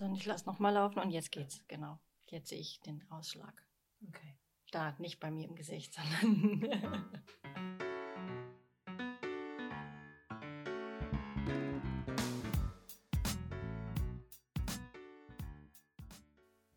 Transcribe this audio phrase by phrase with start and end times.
[0.00, 1.98] So, und ich lasse nochmal laufen und jetzt geht's, genau.
[2.24, 3.66] Jetzt sehe ich den Ausschlag.
[4.08, 4.34] Okay.
[4.70, 5.92] Da, nicht bei mir im Gesicht,
[6.22, 7.20] sondern.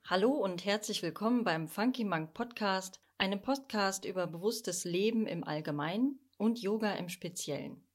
[0.04, 6.20] Hallo und herzlich willkommen beim Funky Monk Podcast, einem Podcast über bewusstes Leben im Allgemeinen
[6.38, 7.88] und Yoga im Speziellen.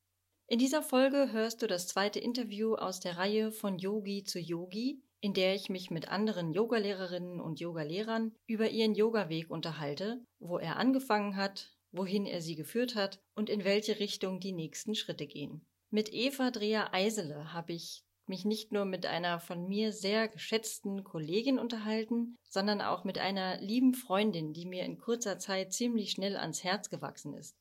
[0.46, 5.02] In dieser Folge hörst du das zweite Interview aus der Reihe von Yogi zu Yogi,
[5.20, 10.76] in der ich mich mit anderen Yogalehrerinnen und Yogalehrern über ihren Yogaweg unterhalte, wo er
[10.76, 15.66] angefangen hat, wohin er sie geführt hat und in welche Richtung die nächsten Schritte gehen.
[15.90, 21.02] Mit Eva Dreher Eisele habe ich mich nicht nur mit einer von mir sehr geschätzten
[21.02, 26.36] Kollegin unterhalten, sondern auch mit einer lieben Freundin, die mir in kurzer Zeit ziemlich schnell
[26.36, 27.56] ans Herz gewachsen ist.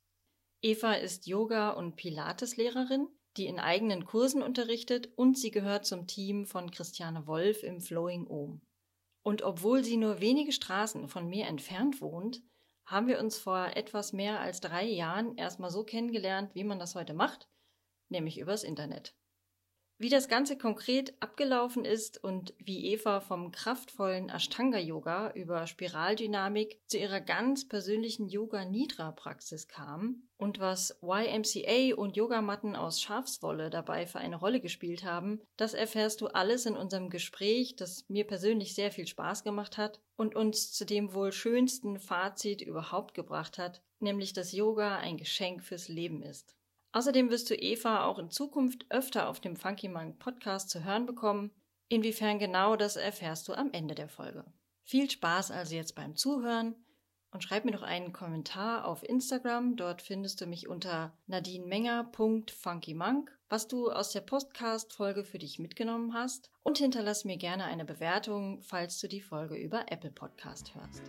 [0.62, 6.46] Eva ist Yoga- und Pilates-Lehrerin, die in eigenen Kursen unterrichtet und sie gehört zum Team
[6.46, 8.62] von Christiane Wolf im Flowing Ohm.
[9.24, 12.42] Und obwohl sie nur wenige Straßen von mir entfernt wohnt,
[12.86, 16.96] haben wir uns vor etwas mehr als drei Jahren erstmal so kennengelernt, wie man das
[16.96, 17.50] heute macht,
[18.10, 19.17] nämlich übers Internet.
[20.00, 27.00] Wie das Ganze konkret abgelaufen ist und wie Eva vom kraftvollen Ashtanga-Yoga über Spiraldynamik zu
[27.00, 34.36] ihrer ganz persönlichen Yoga-Nidra-Praxis kam und was YMCA und Yogamatten aus Schafswolle dabei für eine
[34.36, 39.08] Rolle gespielt haben, das erfährst du alles in unserem Gespräch, das mir persönlich sehr viel
[39.08, 44.52] Spaß gemacht hat und uns zu dem wohl schönsten Fazit überhaupt gebracht hat, nämlich dass
[44.52, 46.57] Yoga ein Geschenk fürs Leben ist.
[46.98, 51.06] Außerdem wirst du Eva auch in Zukunft öfter auf dem Funky Monk Podcast zu hören
[51.06, 51.52] bekommen.
[51.90, 54.44] Inwiefern genau, das erfährst du am Ende der Folge.
[54.84, 56.74] Viel Spaß also jetzt beim Zuhören
[57.30, 59.76] und schreib mir doch einen Kommentar auf Instagram.
[59.76, 66.50] Dort findest du mich unter nadinemenger.funkymonk, was du aus der Podcast-Folge für dich mitgenommen hast
[66.64, 71.04] und hinterlass mir gerne eine Bewertung, falls du die Folge über Apple Podcast hörst.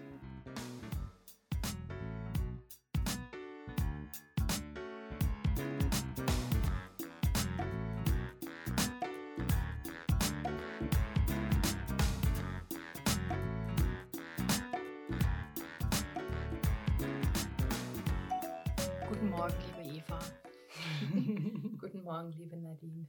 [22.18, 23.06] Morgen, liebe Nadine.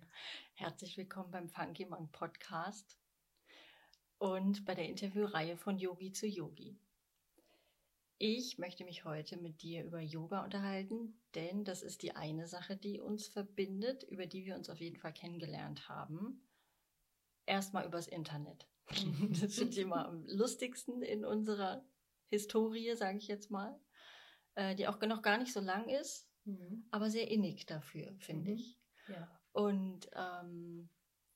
[0.54, 3.00] Herzlich willkommen beim Funky Monk Podcast
[4.20, 6.78] und bei der Interviewreihe von Yogi zu Yogi.
[8.20, 12.78] Ich möchte mich heute mit dir über Yoga unterhalten, denn das ist die eine Sache,
[12.78, 16.48] die uns verbindet, über die wir uns auf jeden Fall kennengelernt haben.
[17.48, 18.68] Erstmal übers Internet.
[19.42, 21.84] Das sind immer am lustigsten in unserer
[22.28, 23.76] Historie, sage ich jetzt mal,
[24.54, 26.86] äh, die auch noch gar nicht so lang ist, Mhm.
[26.92, 28.58] aber sehr innig dafür, finde Mhm.
[28.58, 28.79] ich.
[29.10, 29.28] Ja.
[29.52, 30.90] Und ähm,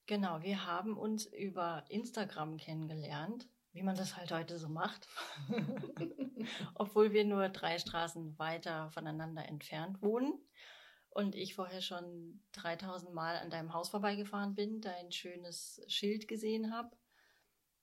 [0.06, 5.07] genau, wir haben uns über Instagram kennengelernt, wie man das halt heute so macht,
[6.75, 10.34] obwohl wir nur drei Straßen weiter voneinander entfernt wohnen.
[11.09, 16.73] Und ich vorher schon 3000 Mal an deinem Haus vorbeigefahren bin, dein schönes Schild gesehen
[16.73, 16.97] habe,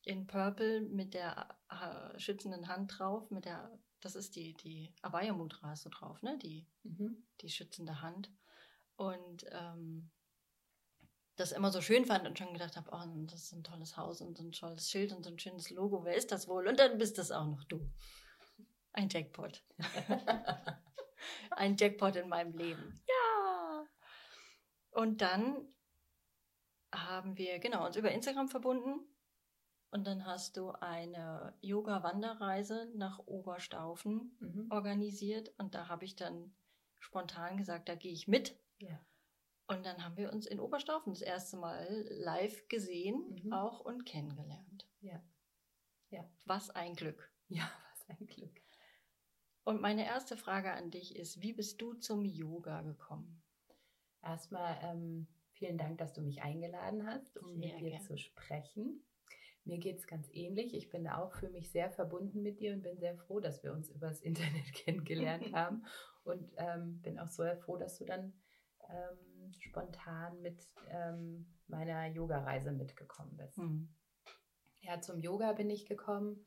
[0.03, 3.71] in Purple mit der äh, schützenden Hand drauf, mit der,
[4.01, 6.39] das ist die, die Abaya Mudra hast du drauf, ne?
[6.39, 7.23] Die, Mhm.
[7.41, 8.33] die schützende Hand.
[9.01, 10.11] Und ähm,
[11.37, 14.21] das immer so schön fand und schon gedacht habe, oh, das ist ein tolles Haus
[14.21, 16.05] und so ein tolles Schild und so ein schönes Logo.
[16.05, 16.69] Wer ist das wohl?
[16.69, 17.91] Und dann bist das auch noch du.
[18.93, 19.65] Ein Jackpot.
[21.53, 23.01] ein Jackpot in meinem Leben.
[23.09, 23.87] Ja.
[24.91, 25.73] Und dann
[26.95, 29.01] haben wir, genau, uns über Instagram verbunden.
[29.93, 34.67] Und dann hast du eine Yoga-Wanderreise nach Oberstaufen Mhm.
[34.71, 35.55] organisiert.
[35.57, 36.55] Und da habe ich dann
[36.99, 38.61] spontan gesagt, da gehe ich mit.
[38.81, 39.01] Ja.
[39.67, 43.53] Und dann haben wir uns in Oberstaufen das erste Mal live gesehen, Mhm.
[43.53, 44.89] auch und kennengelernt.
[45.01, 45.23] Ja.
[46.11, 46.29] Ja.
[46.45, 47.31] Was ein Glück.
[47.49, 48.61] Ja, was ein Glück.
[49.63, 53.43] Und meine erste Frage an dich ist, wie bist du zum Yoga gekommen?
[54.23, 58.03] Erstmal ähm, vielen Dank, dass du mich eingeladen hast, um Sehr mit dir gern.
[58.03, 59.05] zu sprechen.
[59.65, 60.75] Mir geht es ganz ähnlich.
[60.75, 63.73] Ich bin auch für mich sehr verbunden mit dir und bin sehr froh, dass wir
[63.73, 65.85] uns übers Internet kennengelernt haben.
[66.25, 68.33] Und ähm, bin auch so froh, dass du dann
[68.93, 73.57] ähm, spontan mit ähm, meiner Yoga-Reise mitgekommen bist.
[73.57, 73.89] Hm.
[74.81, 76.47] Ja, zum Yoga bin ich gekommen.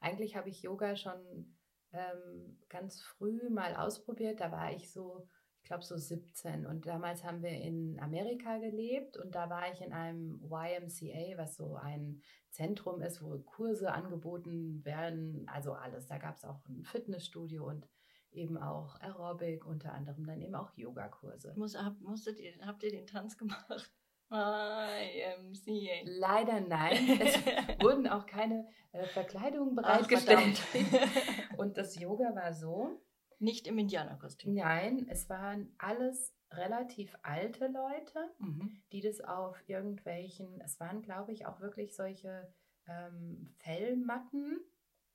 [0.00, 1.56] Eigentlich habe ich Yoga schon
[1.92, 4.40] ähm, ganz früh mal ausprobiert.
[4.40, 5.28] Da war ich so,
[5.62, 6.66] ich glaube so 17.
[6.66, 11.56] Und damals haben wir in Amerika gelebt und da war ich in einem YMCA, was
[11.56, 15.46] so ein Zentrum ist, wo Kurse angeboten werden.
[15.48, 16.06] Also alles.
[16.06, 17.88] Da gab es auch ein Fitnessstudio und
[18.32, 21.54] eben auch Aerobic, unter anderem dann eben auch Yogakurse.
[21.56, 23.92] Muss, hab, musstet ihr, habt ihr den Tanz gemacht?
[24.32, 26.04] YMCA.
[26.04, 27.20] Leider nein.
[27.20, 27.34] Es
[27.82, 30.62] wurden auch keine äh, Verkleidungen bereitgestellt.
[31.58, 33.02] Und das Yoga war so.
[33.38, 34.54] Nicht im Indianerkostüm.
[34.54, 38.80] Nein, es waren alles relativ alte Leute, mhm.
[38.92, 42.54] die das auf irgendwelchen, es waren glaube ich auch wirklich solche
[42.86, 44.60] ähm, Fellmatten,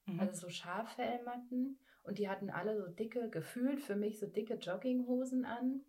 [0.05, 0.19] mhm.
[0.19, 1.79] also so Schaffellmatten.
[2.07, 5.81] Und die hatten alle so dicke, gefühlt für mich so dicke Jogginghosen an.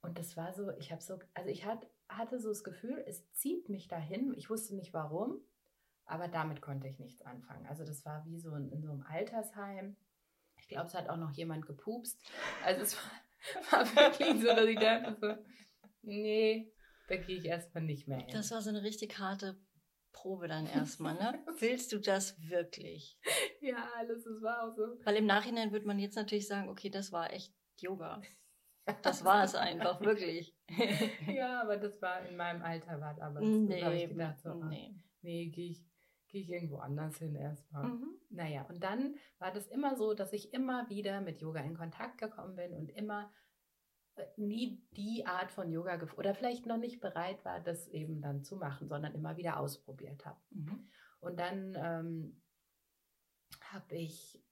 [0.00, 3.28] Und das war so, ich habe so, also ich hat, hatte so das Gefühl, es
[3.32, 4.32] zieht mich dahin.
[4.36, 5.40] Ich wusste nicht warum,
[6.04, 7.66] aber damit konnte ich nichts anfangen.
[7.66, 9.96] Also das war wie so in, in so einem Altersheim.
[10.60, 12.24] Ich glaube, es hat auch noch jemand gepupst.
[12.64, 12.96] Also es
[13.72, 15.34] war, war wirklich so, dass ich dachte so,
[16.02, 16.72] nee,
[17.08, 18.30] da gehe ich erstmal nicht mehr hin.
[18.30, 19.58] Das war so eine richtig harte
[20.20, 21.38] Probe dann erstmal, ne?
[21.60, 23.18] Willst du das wirklich?
[23.60, 24.98] Ja, alles, war auch so.
[25.04, 28.20] Weil im Nachhinein würde man jetzt natürlich sagen, okay, das war echt Yoga.
[29.02, 30.56] Das war es einfach, wirklich.
[31.26, 34.94] ja, aber das war in meinem Alter war aber nee, habe ich gedacht, so, nee,
[35.20, 35.84] nee gehe ich,
[36.28, 37.84] geh ich irgendwo anders hin erstmal.
[37.84, 38.18] Mhm.
[38.30, 42.18] Naja, und dann war das immer so, dass ich immer wieder mit Yoga in Kontakt
[42.18, 43.30] gekommen bin und immer
[44.36, 48.56] nie die Art von Yoga oder vielleicht noch nicht bereit war, das eben dann zu
[48.56, 50.40] machen, sondern immer wieder ausprobiert habe.
[50.50, 50.88] Mhm.
[51.20, 52.42] Und dann ähm,
[53.72, 54.42] habe ich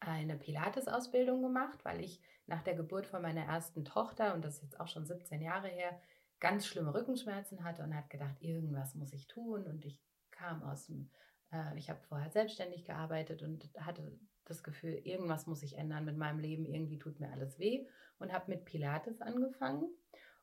[0.00, 4.62] eine Pilates-Ausbildung gemacht, weil ich nach der Geburt von meiner ersten Tochter, und das ist
[4.62, 6.00] jetzt auch schon 17 Jahre her,
[6.40, 9.66] ganz schlimme Rückenschmerzen hatte und habe gedacht, irgendwas muss ich tun.
[9.66, 10.00] Und ich
[10.30, 11.10] kam aus dem,
[11.52, 14.18] äh, ich habe vorher selbstständig gearbeitet und hatte
[14.50, 17.86] das Gefühl, irgendwas muss ich ändern mit meinem Leben, irgendwie tut mir alles weh
[18.18, 19.88] und habe mit Pilates angefangen.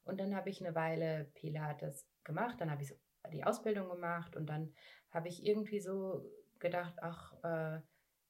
[0.04, 2.96] Und dann habe ich eine Weile Pilates gemacht, dann habe ich
[3.34, 4.74] die Ausbildung gemacht und dann
[5.12, 6.26] habe ich irgendwie so
[6.60, 7.82] gedacht, ach, äh,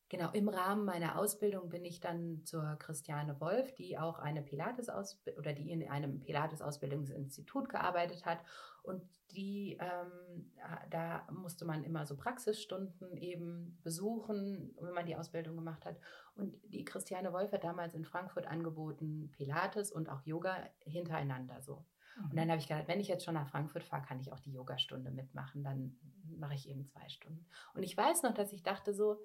[0.10, 4.90] genau, im Rahmen meiner Ausbildung bin ich dann zur Christiane Wolf, die auch eine Pilates
[5.38, 8.40] oder die in einem Pilates-Ausbildungsinstitut gearbeitet hat
[8.88, 10.50] und die, ähm,
[10.90, 15.98] da musste man immer so Praxisstunden eben besuchen, wenn man die Ausbildung gemacht hat.
[16.36, 21.86] Und die Christiane Wolf hat damals in Frankfurt angeboten, Pilates und auch Yoga hintereinander so.
[22.18, 22.30] Mhm.
[22.30, 24.40] Und dann habe ich gedacht, wenn ich jetzt schon nach Frankfurt fahre, kann ich auch
[24.40, 25.66] die Yogastunde mitmachen.
[25.66, 25.98] Dann
[26.38, 27.46] mache ich eben zwei Stunden.
[27.74, 29.20] Und ich weiß noch, dass ich dachte so,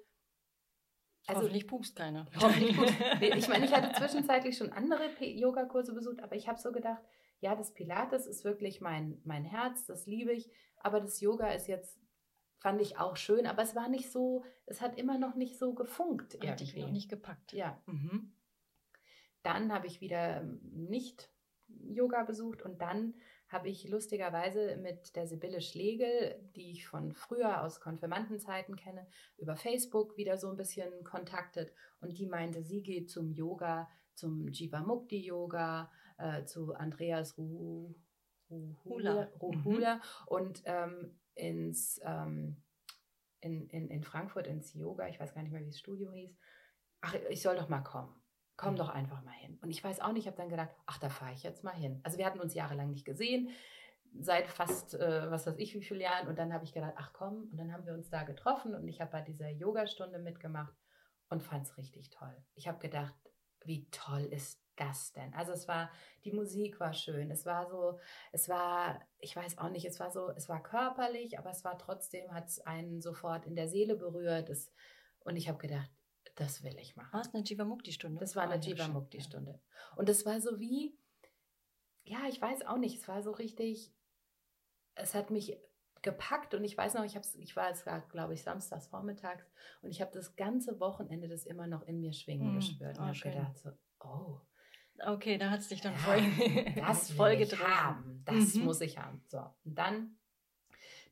[1.27, 2.25] also hoffentlich pupst keiner.
[2.41, 2.95] Hoffentlich pupst.
[3.21, 7.01] ich meine, ich hatte zwischenzeitlich schon andere Yogakurse besucht, aber ich habe so gedacht,
[7.39, 11.67] ja, das Pilates ist wirklich mein, mein Herz, das liebe ich, aber das Yoga ist
[11.67, 11.99] jetzt,
[12.59, 15.73] fand ich auch schön, aber es war nicht so, es hat immer noch nicht so
[15.73, 16.37] gefunkt.
[16.45, 17.53] Hat dich noch nicht gepackt.
[17.53, 17.81] Ja.
[17.85, 18.33] Mhm.
[19.43, 21.29] Dann habe ich wieder nicht
[21.67, 23.13] Yoga besucht und dann
[23.53, 29.07] habe ich lustigerweise mit der Sibylle Schlegel, die ich von früher aus Konfirmandenzeiten kenne,
[29.37, 34.47] über Facebook wieder so ein bisschen kontaktet und die meinte, sie geht zum Yoga, zum
[34.49, 37.95] Jivamukti Yoga, äh, zu Andreas Ruhula,
[38.49, 40.01] Ruhula, Ruhula mhm.
[40.27, 42.57] und ähm, ins, ähm,
[43.39, 46.35] in, in, in Frankfurt ins Yoga, ich weiß gar nicht mehr, wie das Studio hieß.
[47.01, 48.22] Ach, ich soll doch mal kommen.
[48.63, 48.77] Komm mhm.
[48.77, 49.57] doch einfach mal hin.
[49.61, 51.75] Und ich weiß auch nicht, ich habe dann gedacht, ach, da fahre ich jetzt mal
[51.75, 51.99] hin.
[52.03, 53.49] Also wir hatten uns jahrelang nicht gesehen,
[54.19, 56.27] seit fast, äh, was weiß ich, wie viele Jahren.
[56.27, 58.87] Und dann habe ich gedacht, ach komm, und dann haben wir uns da getroffen und
[58.87, 60.73] ich habe bei dieser Yogastunde mitgemacht
[61.29, 62.35] und fand es richtig toll.
[62.55, 63.15] Ich habe gedacht,
[63.65, 65.33] wie toll ist das denn?
[65.33, 65.89] Also es war,
[66.25, 67.99] die Musik war schön, es war so,
[68.31, 71.77] es war, ich weiß auch nicht, es war so, es war körperlich, aber es war
[71.77, 74.49] trotzdem, hat es einen sofort in der Seele berührt.
[74.49, 74.71] Es,
[75.19, 75.89] und ich habe gedacht,
[76.35, 77.13] das will ich machen.
[77.13, 78.19] War es eine Jivamukti-Stunde?
[78.19, 79.59] Das war eine oh, Jivamukti-Stunde.
[79.95, 80.97] Und es war so wie,
[82.03, 83.93] ja, ich weiß auch nicht, es war so richtig,
[84.95, 85.57] es hat mich
[86.01, 89.45] gepackt und ich weiß noch, ich, hab's, ich war, es war, glaube ich, samstags vormittags
[89.81, 93.05] und ich habe das ganze Wochenende das immer noch in mir schwingen mm, gespürt und
[93.05, 94.41] oh, habe gedacht so, oh,
[94.99, 96.21] Okay, da hat es dich dann voll,
[96.75, 98.21] das voll getroffen.
[98.25, 98.65] Das mhm.
[98.65, 99.23] muss ich haben.
[99.27, 100.17] So, und dann,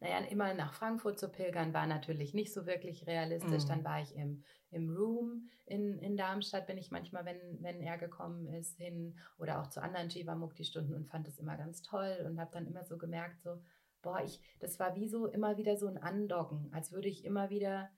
[0.02, 3.64] naja, immer nach Frankfurt zu pilgern war natürlich nicht so wirklich realistisch.
[3.64, 3.68] Mhm.
[3.68, 7.98] Dann war ich im, im Room in, in Darmstadt, bin ich manchmal, wenn, wenn er
[7.98, 12.40] gekommen ist, hin oder auch zu anderen Jivamukti-Stunden und fand das immer ganz toll und
[12.40, 13.62] habe dann immer so gemerkt, so,
[14.02, 17.50] boah, ich, das war wie so immer wieder so ein Andocken, als würde ich immer
[17.50, 17.90] wieder,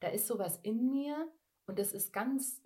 [0.00, 1.32] da ist sowas in mir
[1.66, 2.62] und das ist ganz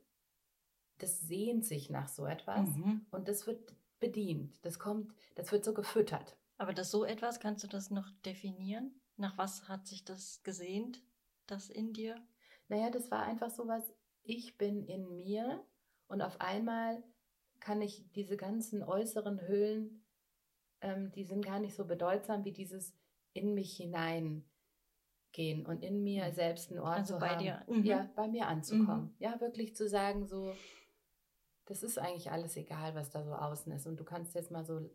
[1.03, 3.07] das sehnt sich nach so etwas mhm.
[3.11, 4.65] und das wird bedient.
[4.65, 6.37] Das kommt, das wird so gefüttert.
[6.63, 8.95] Aber das so etwas, kannst du das noch definieren?
[9.17, 11.03] Nach was hat sich das gesehnt,
[11.49, 12.15] das in dir?
[12.69, 13.93] Naja, das war einfach so was,
[14.23, 15.67] ich bin in mir
[16.07, 17.03] und auf einmal
[17.59, 20.07] kann ich diese ganzen äußeren Hüllen,
[20.81, 22.95] ähm, die sind gar nicht so bedeutsam wie dieses
[23.33, 24.47] in mich hineingehen
[25.67, 26.33] und in mir mhm.
[26.33, 27.39] selbst einen Ort also zu bei haben.
[27.41, 27.65] Dir.
[27.67, 27.85] Mhm.
[27.85, 29.07] Ja, bei mir anzukommen.
[29.07, 29.17] Mhm.
[29.19, 30.55] Ja, wirklich zu sagen, so,
[31.65, 33.89] das ist eigentlich alles egal, was da so außen ist.
[33.89, 34.89] Und du kannst jetzt mal so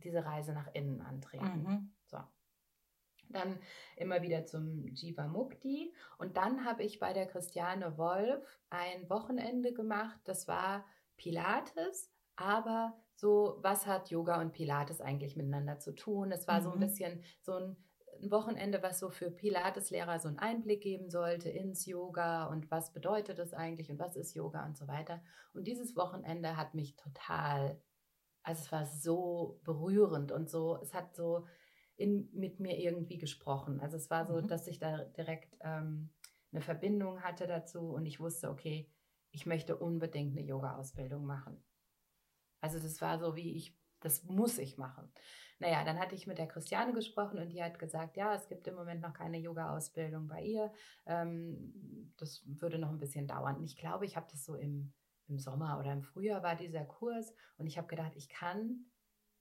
[0.00, 1.62] diese Reise nach innen antreten.
[1.62, 1.92] Mhm.
[2.06, 2.18] So.
[3.28, 3.60] Dann
[3.96, 5.94] immer wieder zum Jiva Mukti.
[6.18, 10.18] Und dann habe ich bei der Christiane Wolf ein Wochenende gemacht.
[10.24, 10.84] Das war
[11.16, 16.32] Pilates, aber so, was hat Yoga und Pilates eigentlich miteinander zu tun?
[16.32, 16.64] Es war mhm.
[16.64, 16.80] so ein mhm.
[16.80, 17.76] bisschen so ein
[18.22, 22.92] ein Wochenende, was so für Pilates-Lehrer so einen Einblick geben sollte ins Yoga und was
[22.92, 25.22] bedeutet das eigentlich und was ist Yoga und so weiter.
[25.52, 27.80] Und dieses Wochenende hat mich total,
[28.42, 31.46] also es war so berührend und so, es hat so
[31.96, 33.80] in, mit mir irgendwie gesprochen.
[33.80, 34.48] Also es war so, mhm.
[34.48, 36.10] dass ich da direkt ähm,
[36.52, 38.90] eine Verbindung hatte dazu und ich wusste, okay,
[39.32, 41.62] ich möchte unbedingt eine Yoga-Ausbildung machen.
[42.60, 45.12] Also das war so, wie ich, das muss ich machen.
[45.58, 48.66] Naja, dann hatte ich mit der Christiane gesprochen und die hat gesagt, ja, es gibt
[48.66, 50.72] im Moment noch keine Yoga-Ausbildung bei ihr.
[51.06, 53.56] Ähm, das würde noch ein bisschen dauern.
[53.56, 54.94] Und ich glaube, ich habe das so im,
[55.30, 58.84] im Sommer oder im Frühjahr war dieser Kurs und ich habe gedacht, ich kann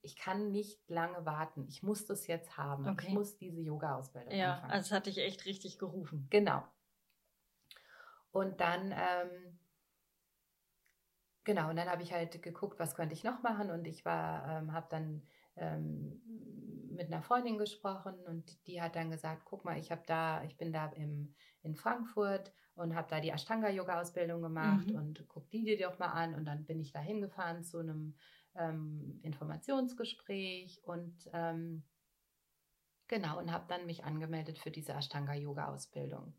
[0.02, 1.66] ich kann nicht lange warten.
[1.68, 2.88] Ich muss das jetzt haben.
[2.88, 3.08] Okay.
[3.08, 4.70] Ich muss diese Yoga-Ausbildung ja, anfangen.
[4.70, 6.28] Ja, also das hatte ich echt richtig gerufen.
[6.30, 6.64] Genau.
[8.32, 9.60] Und dann, ähm,
[11.44, 13.72] genau, und dann habe ich halt geguckt, was könnte ich noch machen.
[13.72, 15.28] Und ich war, ähm, habe dann
[15.58, 16.22] ähm,
[17.00, 20.58] mit einer Freundin gesprochen und die hat dann gesagt, guck mal, ich habe da, ich
[20.58, 24.98] bin da im, in Frankfurt und habe da die Ashtanga-Yoga-Ausbildung gemacht mhm.
[24.98, 26.36] und guck die dir doch mal an.
[26.36, 28.18] Und dann bin ich da hingefahren zu einem
[28.56, 31.84] ähm, Informationsgespräch und ähm,
[33.08, 36.34] genau und habe dann mich angemeldet für diese Ashtanga-Yoga-Ausbildung.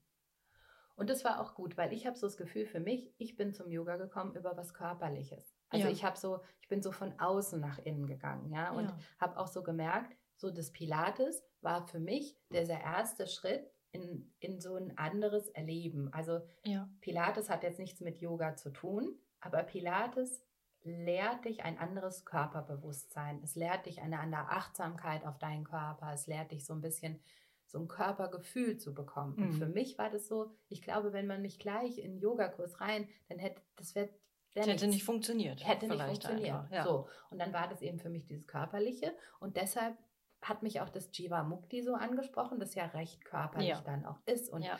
[0.94, 3.54] Und das war auch gut, weil ich habe so das Gefühl für mich, ich bin
[3.54, 5.56] zum Yoga gekommen über was Körperliches.
[5.70, 5.90] Also ja.
[5.90, 8.98] ich habe so, ich bin so von außen nach innen gegangen, ja, und ja.
[9.18, 14.59] habe auch so gemerkt, so das Pilates war für mich dieser erste Schritt in, in
[14.61, 16.12] so ein anderes Erleben.
[16.12, 16.88] Also ja.
[17.00, 20.42] Pilates hat jetzt nichts mit Yoga zu tun, aber Pilates
[20.82, 23.40] lehrt dich ein anderes Körperbewusstsein.
[23.42, 26.11] Es lehrt dich eine andere Achtsamkeit auf deinen Körper.
[26.14, 27.20] Es lehrt dich so ein bisschen
[27.66, 29.35] so ein Körpergefühl zu bekommen.
[29.37, 29.42] Mhm.
[29.42, 29.75] Und für mhm.
[29.75, 33.38] mich war das so, ich glaube, wenn man mich gleich in einen Yogakurs rein, dann
[33.38, 34.09] hätte das wäre
[34.54, 35.64] das hätte nicht funktioniert.
[35.64, 36.54] Hätte nicht funktioniert.
[36.54, 36.85] Einfach, ja.
[36.85, 37.09] So.
[37.30, 39.14] Und dann war das eben für mich dieses Körperliche.
[39.38, 39.97] Und deshalb
[40.42, 43.80] hat mich auch das Jiva Mukti so angesprochen, das ja recht körperlich ja.
[43.82, 44.50] dann auch ist.
[44.50, 44.78] Und ja.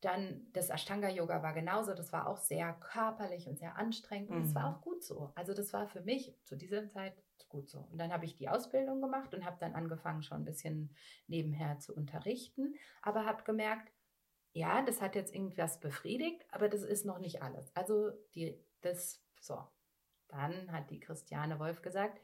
[0.00, 4.30] dann das Ashtanga Yoga war genauso, das war auch sehr körperlich und sehr anstrengend.
[4.30, 4.54] Und es mhm.
[4.56, 5.32] war auch gut so.
[5.34, 7.14] Also das war für mich zu dieser Zeit
[7.48, 7.80] gut so.
[7.90, 10.94] Und dann habe ich die Ausbildung gemacht und habe dann angefangen, schon ein bisschen
[11.28, 13.92] nebenher zu unterrichten, aber habe gemerkt,
[14.52, 17.74] ja, das hat jetzt irgendwas befriedigt, aber das ist noch nicht alles.
[17.76, 19.62] Also die das, so.
[20.28, 22.20] Dann hat die Christiane Wolf gesagt,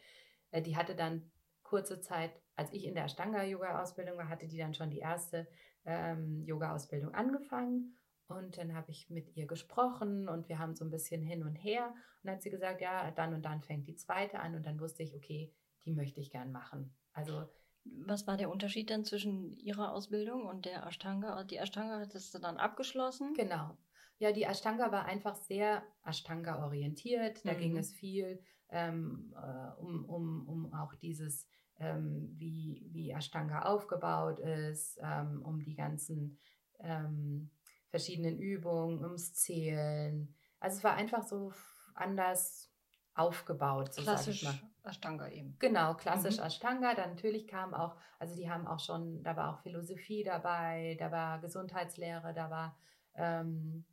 [0.50, 1.30] äh, die hatte dann
[1.72, 5.48] kurze Zeit, als ich in der Ashtanga-Yoga-Ausbildung war, hatte die dann schon die erste
[5.86, 7.96] ähm, Yoga-Ausbildung angefangen.
[8.28, 11.56] Und dann habe ich mit ihr gesprochen und wir haben so ein bisschen hin und
[11.56, 11.86] her.
[11.86, 14.54] Und dann hat sie gesagt, ja, dann und dann fängt die zweite an.
[14.54, 15.50] Und dann wusste ich, okay,
[15.86, 16.94] die möchte ich gern machen.
[17.14, 17.48] Also
[17.84, 21.42] was war der Unterschied dann zwischen Ihrer Ausbildung und der Ashtanga?
[21.44, 23.32] Die Ashtanga hattest du dann abgeschlossen?
[23.34, 23.76] Genau.
[24.18, 27.44] Ja, die Ashtanga war einfach sehr Ashtanga-orientiert.
[27.44, 27.58] Da mhm.
[27.58, 31.48] ging es viel ähm, äh, um, um, um auch dieses,
[31.82, 36.38] ähm, wie, wie Ashtanga aufgebaut ist, ähm, um die ganzen
[36.78, 37.50] ähm,
[37.90, 40.34] verschiedenen Übungen, ums Zählen.
[40.60, 41.52] Also es war einfach so
[41.94, 42.70] anders
[43.14, 43.92] aufgebaut.
[43.92, 44.46] So klassisch
[44.84, 45.56] Ashtanga eben.
[45.58, 46.44] Genau, klassisch mhm.
[46.44, 46.94] Ashtanga.
[46.94, 51.10] Dann natürlich kam auch, also die haben auch schon, da war auch Philosophie dabei, da
[51.10, 52.76] war Gesundheitslehre, da war
[53.14, 53.84] ähm,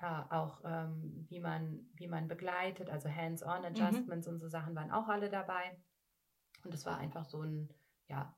[0.00, 3.66] äh, auch ähm, wie, man, wie man begleitet, also Hands-on mhm.
[3.66, 4.34] Adjustments mhm.
[4.34, 5.76] und so Sachen waren auch alle dabei.
[6.64, 7.68] Und es war einfach so ein,
[8.08, 8.34] ja,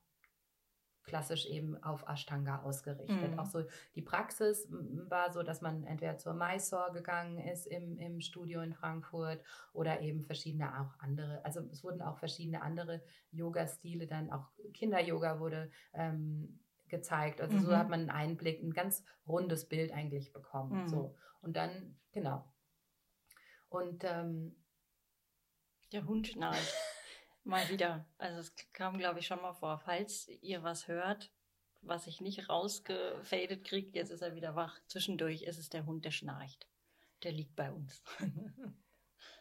[1.05, 3.31] klassisch eben auf Ashtanga ausgerichtet.
[3.31, 3.39] Mhm.
[3.39, 3.63] Auch so
[3.93, 8.73] die Praxis war so, dass man entweder zur Mysore gegangen ist im, im Studio in
[8.73, 14.49] Frankfurt oder eben verschiedene auch andere, also es wurden auch verschiedene andere Yoga-Stile dann, auch
[14.73, 17.39] Kinder-Yoga wurde ähm, gezeigt.
[17.41, 17.65] Also mhm.
[17.65, 20.83] so hat man einen Einblick, ein ganz rundes Bild eigentlich bekommen.
[20.83, 20.87] Mhm.
[20.87, 21.15] So.
[21.41, 22.51] Und dann, genau.
[23.69, 24.55] Und ähm,
[25.91, 26.73] der Hund schnarcht.
[27.45, 28.05] Mal wieder.
[28.17, 29.79] Also es kam, glaube ich, schon mal vor.
[29.79, 31.31] Falls ihr was hört,
[31.81, 34.79] was ich nicht rausgefadet kriege, jetzt ist er wieder wach.
[34.87, 36.67] Zwischendurch ist es der Hund, der schnarcht.
[37.23, 38.03] Der liegt bei uns.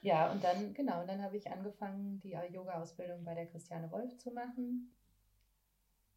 [0.03, 4.17] ja, und dann, genau, und dann habe ich angefangen, die Yoga-Ausbildung bei der Christiane Wolf
[4.19, 4.95] zu machen.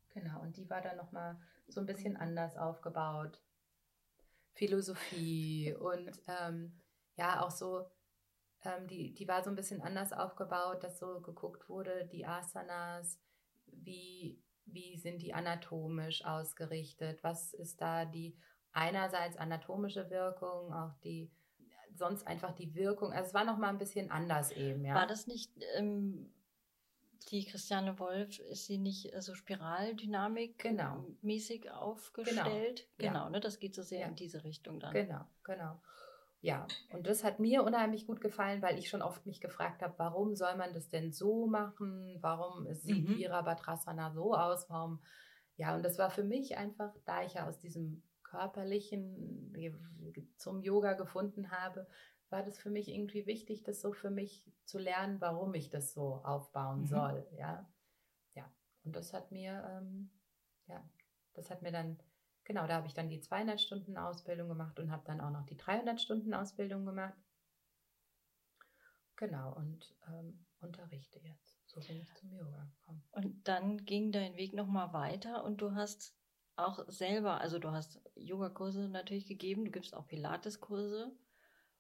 [0.10, 3.42] Genau, und die war dann nochmal so ein bisschen anders aufgebaut.
[4.54, 6.82] Philosophie und ähm,
[7.16, 7.86] ja, auch so,
[8.64, 13.20] ähm, die, die war so ein bisschen anders aufgebaut, dass so geguckt wurde, die Asanas,
[13.68, 18.38] wie, wie sind die anatomisch ausgerichtet, was ist da die
[18.72, 21.32] einerseits anatomische Wirkung, auch die
[21.96, 24.94] sonst einfach die Wirkung, also es war nochmal ein bisschen anders eben, ja.
[24.94, 26.32] War das nicht ähm,
[27.32, 31.06] die Christiane Wolf, ist sie nicht so Spiraldynamik genau.
[31.22, 32.88] mäßig aufgestellt?
[32.98, 33.30] Genau, genau ja.
[33.32, 33.40] ne?
[33.40, 34.08] Das geht so sehr ja.
[34.08, 34.94] in diese Richtung dann.
[34.94, 35.82] Genau, genau.
[36.42, 39.96] Ja, und das hat mir unheimlich gut gefallen, weil ich schon oft mich gefragt habe,
[39.98, 42.18] warum soll man das denn so machen?
[42.22, 43.18] Warum sieht mhm.
[43.18, 44.70] Virabhadrasana so aus?
[44.70, 45.02] Warum?
[45.56, 49.54] Ja, und das war für mich einfach, da ich ja aus diesem körperlichen
[50.38, 51.88] zum Yoga gefunden habe,
[52.30, 55.94] war das für mich irgendwie wichtig, das so für mich zu lernen, warum ich das
[55.94, 56.88] so aufbauen mhm.
[56.88, 57.28] soll.
[57.38, 57.68] Ja,
[58.36, 58.52] ja.
[58.84, 60.12] Und das hat mir, ähm,
[60.68, 60.88] ja,
[61.34, 61.98] das hat mir dann,
[62.48, 65.46] genau, da habe ich dann die 200 Stunden Ausbildung gemacht und habe dann auch noch
[65.46, 67.18] die 300 Stunden Ausbildung gemacht.
[69.18, 71.60] Genau, und ähm, unterrichte jetzt.
[71.66, 73.04] So bin ich zum Yoga gekommen.
[73.12, 76.16] Und dann ging dein Weg nochmal weiter und du hast
[76.56, 81.16] auch selber, also du hast Yogakurse natürlich gegeben, du gibst auch Pilates-Kurse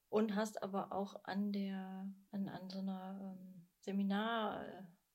[0.10, 4.66] und hast aber auch an der, an, an so einer ähm, Seminar,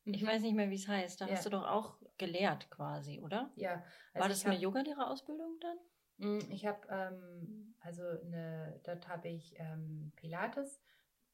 [0.05, 0.15] mhm.
[0.15, 1.33] ich weiß nicht mehr, wie es heißt, da ja.
[1.33, 3.51] hast du doch auch gelehrt quasi, oder?
[3.57, 3.83] Ja.
[4.13, 5.79] Also War das eine Yogalehrerausbildung dann?
[6.19, 10.81] Mm, ich habe, ähm, also eine, dort habe ich ähm, Pilates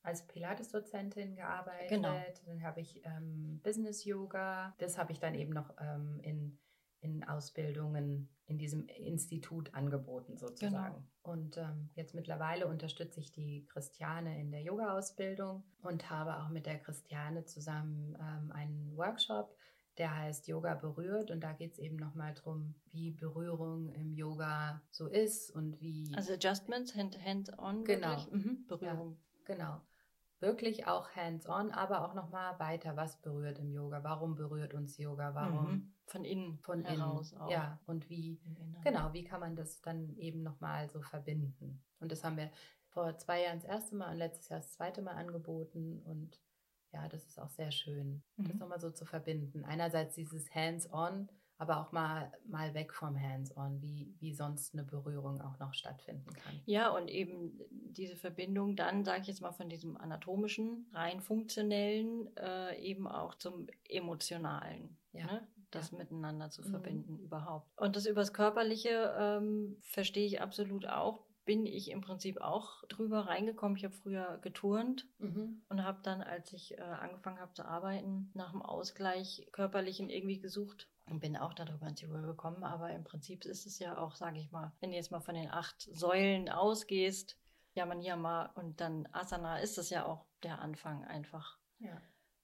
[0.02, 1.90] als Pilates-Dozentin gearbeitet.
[1.90, 2.16] Genau.
[2.46, 4.74] Dann habe ich ähm, Business Yoga.
[4.78, 6.58] Das habe ich dann eben noch ähm, in
[7.00, 10.94] in Ausbildungen in diesem Institut angeboten sozusagen.
[10.94, 11.06] Genau.
[11.22, 16.66] Und ähm, jetzt mittlerweile unterstütze ich die Christiane in der Yoga-Ausbildung und habe auch mit
[16.66, 19.54] der Christiane zusammen ähm, einen Workshop,
[19.98, 24.80] der heißt Yoga berührt und da geht es eben nochmal darum, wie Berührung im Yoga
[24.90, 26.12] so ist und wie...
[26.14, 28.26] Also Adjustments, Hand-on, genau.
[28.30, 28.64] Mhm.
[28.66, 29.18] Berührung.
[29.46, 29.80] Ja, genau
[30.40, 35.34] wirklich auch hands-on, aber auch nochmal weiter, was berührt im Yoga, warum berührt uns Yoga,
[35.34, 35.92] warum mhm.
[36.06, 37.42] von innen von heraus innen.
[37.42, 37.50] auch.
[37.50, 38.40] Ja, und wie
[38.82, 41.82] genau, wie kann man das dann eben nochmal so verbinden?
[42.00, 42.50] Und das haben wir
[42.88, 46.40] vor zwei Jahren das erste Mal und letztes Jahr das zweite Mal angeboten und
[46.92, 48.48] ja, das ist auch sehr schön, mhm.
[48.48, 49.64] das nochmal so zu verbinden.
[49.64, 51.28] Einerseits dieses hands-on,
[51.58, 56.32] aber auch mal, mal weg vom Hands-on, wie, wie sonst eine Berührung auch noch stattfinden
[56.32, 56.60] kann.
[56.66, 62.34] Ja, und eben diese Verbindung dann, sage ich jetzt mal, von diesem anatomischen, rein funktionellen,
[62.36, 64.96] äh, eben auch zum emotionalen.
[65.12, 65.26] Ja.
[65.26, 65.48] Ne?
[65.70, 65.98] Das ja.
[65.98, 66.70] miteinander zu mhm.
[66.70, 67.24] verbinden mhm.
[67.24, 67.76] überhaupt.
[67.76, 73.20] Und das übers Körperliche ähm, verstehe ich absolut auch bin ich im Prinzip auch drüber
[73.20, 73.74] reingekommen.
[73.78, 75.62] Ich habe früher geturnt mhm.
[75.70, 80.40] und habe dann, als ich äh, angefangen habe zu arbeiten, nach dem Ausgleich körperlichen irgendwie
[80.40, 82.64] gesucht und bin auch darüber ins Yoga gekommen.
[82.64, 85.36] Aber im Prinzip ist es ja auch, sage ich mal, wenn du jetzt mal von
[85.36, 87.38] den acht Säulen ausgehst,
[87.72, 91.58] Yama Niyama und dann Asana, ist es ja auch der Anfang einfach.
[91.78, 91.98] Ja.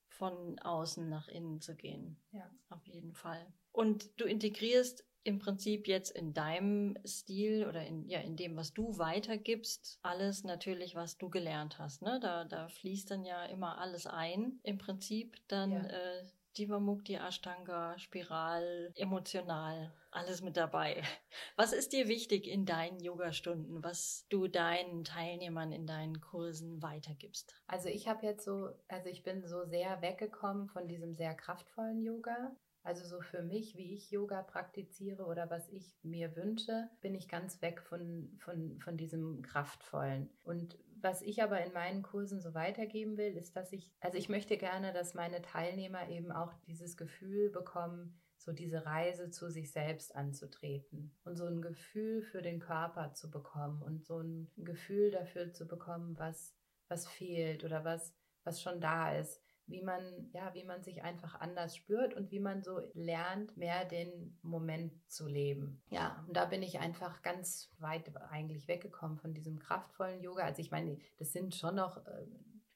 [0.09, 2.17] Von außen nach innen zu gehen.
[2.33, 2.51] Ja.
[2.71, 3.53] Auf jeden Fall.
[3.71, 8.73] Und du integrierst im Prinzip jetzt in deinem Stil oder in, ja, in dem, was
[8.75, 12.03] du weitergibst, alles natürlich, was du gelernt hast.
[12.03, 12.21] Ne?
[12.21, 14.61] Da, da fließt dann ja immer alles ein.
[14.63, 15.87] Im Prinzip dann ja.
[15.87, 16.25] äh,
[16.57, 21.03] Jivamukti, Ashtanga, Spiral, emotional, alles mit dabei.
[21.57, 27.61] Was ist dir wichtig in deinen Yogastunden, was du deinen Teilnehmern in deinen Kursen weitergibst?
[27.67, 32.03] Also ich habe jetzt so, also ich bin so sehr weggekommen von diesem sehr kraftvollen
[32.03, 32.55] Yoga.
[32.85, 37.29] Also so für mich, wie ich Yoga praktiziere oder was ich mir wünsche, bin ich
[37.31, 40.29] ganz weg von, von, von diesem kraftvollen.
[40.43, 44.29] Und was ich aber in meinen Kursen so weitergeben will, ist, dass ich, also ich
[44.29, 49.73] möchte gerne, dass meine Teilnehmer eben auch dieses Gefühl bekommen, so diese Reise zu sich
[49.73, 55.11] selbst anzutreten und so ein Gefühl für den Körper zu bekommen und so ein Gefühl
[55.11, 56.55] dafür zu bekommen, was,
[56.89, 61.41] was fehlt oder was, was schon da ist wie man, ja, wie man sich einfach
[61.41, 65.83] anders spürt und wie man so lernt, mehr den Moment zu leben.
[65.91, 70.45] Ja, und da bin ich einfach ganz weit eigentlich weggekommen von diesem kraftvollen Yoga.
[70.45, 72.27] Also ich meine, das sind schon noch äh,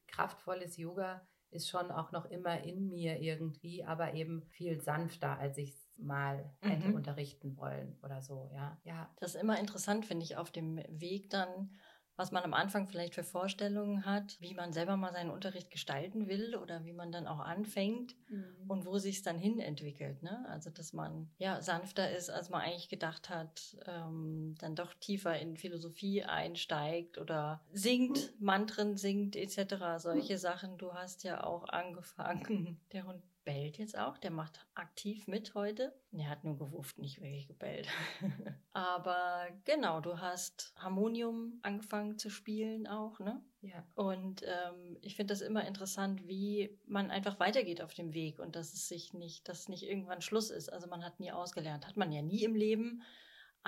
[0.07, 5.57] kraftvolles Yoga ist schon auch noch immer in mir irgendwie, aber eben viel sanfter, als
[5.59, 6.95] ich es mal hätte mhm.
[6.95, 8.79] unterrichten wollen oder so, ja.
[8.85, 9.11] Ja.
[9.17, 11.71] Das ist immer interessant, finde ich, auf dem Weg dann
[12.19, 16.27] was man am Anfang vielleicht für Vorstellungen hat, wie man selber mal seinen Unterricht gestalten
[16.27, 18.45] will oder wie man dann auch anfängt mhm.
[18.67, 20.23] und wo sich es dann hin entwickelt.
[20.25, 20.45] Ne?
[20.51, 25.39] Also dass man ja sanfter ist, als man eigentlich gedacht hat, ähm, dann doch tiefer
[25.39, 29.77] in Philosophie einsteigt oder singt, Mantren singt etc.
[29.99, 30.77] Solche Sachen.
[30.77, 32.81] Du hast ja auch angefangen.
[32.93, 34.19] Der Hund bellt jetzt auch.
[34.19, 35.99] Der macht aktiv mit heute.
[36.13, 37.89] Er hat nur gewufft, nicht wirklich gebellt.
[38.75, 43.43] Aber genau, du hast Harmonium angefangen zu spielen auch, ne?
[43.63, 43.83] Ja.
[43.95, 48.55] Und ähm, ich finde das immer interessant, wie man einfach weitergeht auf dem Weg und
[48.55, 50.71] dass es sich nicht, dass nicht irgendwann Schluss ist.
[50.71, 53.03] Also man hat nie ausgelernt, hat man ja nie im Leben.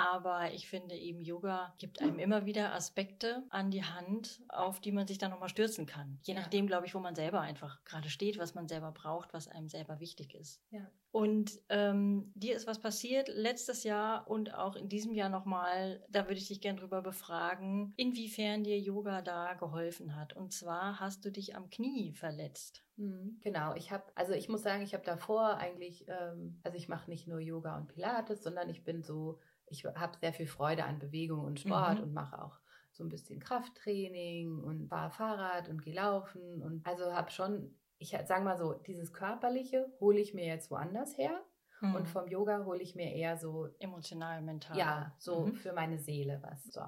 [0.00, 4.92] Aber ich finde eben, Yoga gibt einem immer wieder Aspekte an die Hand, auf die
[4.92, 6.18] man sich dann nochmal stürzen kann.
[6.22, 9.48] Je nachdem, glaube ich, wo man selber einfach gerade steht, was man selber braucht, was
[9.48, 10.62] einem selber wichtig ist.
[10.70, 10.90] Ja.
[11.12, 16.04] Und ähm, dir ist was passiert letztes Jahr und auch in diesem Jahr nochmal.
[16.08, 20.34] Da würde ich dich gerne drüber befragen, inwiefern dir Yoga da geholfen hat.
[20.34, 22.84] Und zwar hast du dich am Knie verletzt.
[22.96, 26.88] Mhm, Genau, ich habe, also ich muss sagen, ich habe davor eigentlich, ähm, also ich
[26.88, 30.84] mache nicht nur Yoga und Pilates, sondern ich bin so, ich habe sehr viel Freude
[30.84, 32.02] an Bewegung und Sport Mhm.
[32.04, 32.58] und mache auch
[32.92, 38.10] so ein bisschen Krafttraining und fahre Fahrrad und gehe laufen und also habe schon, ich
[38.26, 41.40] sage mal so, dieses Körperliche hole ich mir jetzt woanders her
[41.80, 41.94] Mhm.
[41.94, 44.76] und vom Yoga hole ich mir eher so emotional, mental.
[44.76, 45.54] ja, so Mhm.
[45.54, 46.64] für meine Seele was.
[46.64, 46.82] So.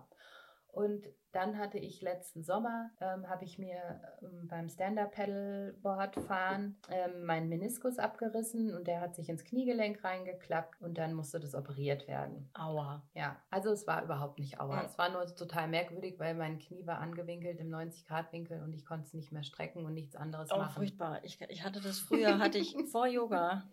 [0.73, 7.25] Und dann hatte ich letzten Sommer, ähm, habe ich mir ähm, beim Stand-Up-Paddleboard fahren ähm,
[7.25, 12.09] meinen Meniskus abgerissen und der hat sich ins Kniegelenk reingeklappt und dann musste das operiert
[12.09, 12.51] werden.
[12.55, 13.03] Aua.
[13.15, 14.81] Ja, also es war überhaupt nicht Aua.
[14.81, 14.87] Mhm.
[14.87, 19.07] Es war nur total merkwürdig, weil mein Knie war angewinkelt im 90-Grad-Winkel und ich konnte
[19.07, 20.75] es nicht mehr strecken und nichts anderes Oh, machen.
[20.75, 21.23] furchtbar.
[21.23, 23.65] Ich, ich hatte das früher, hatte ich vor Yoga,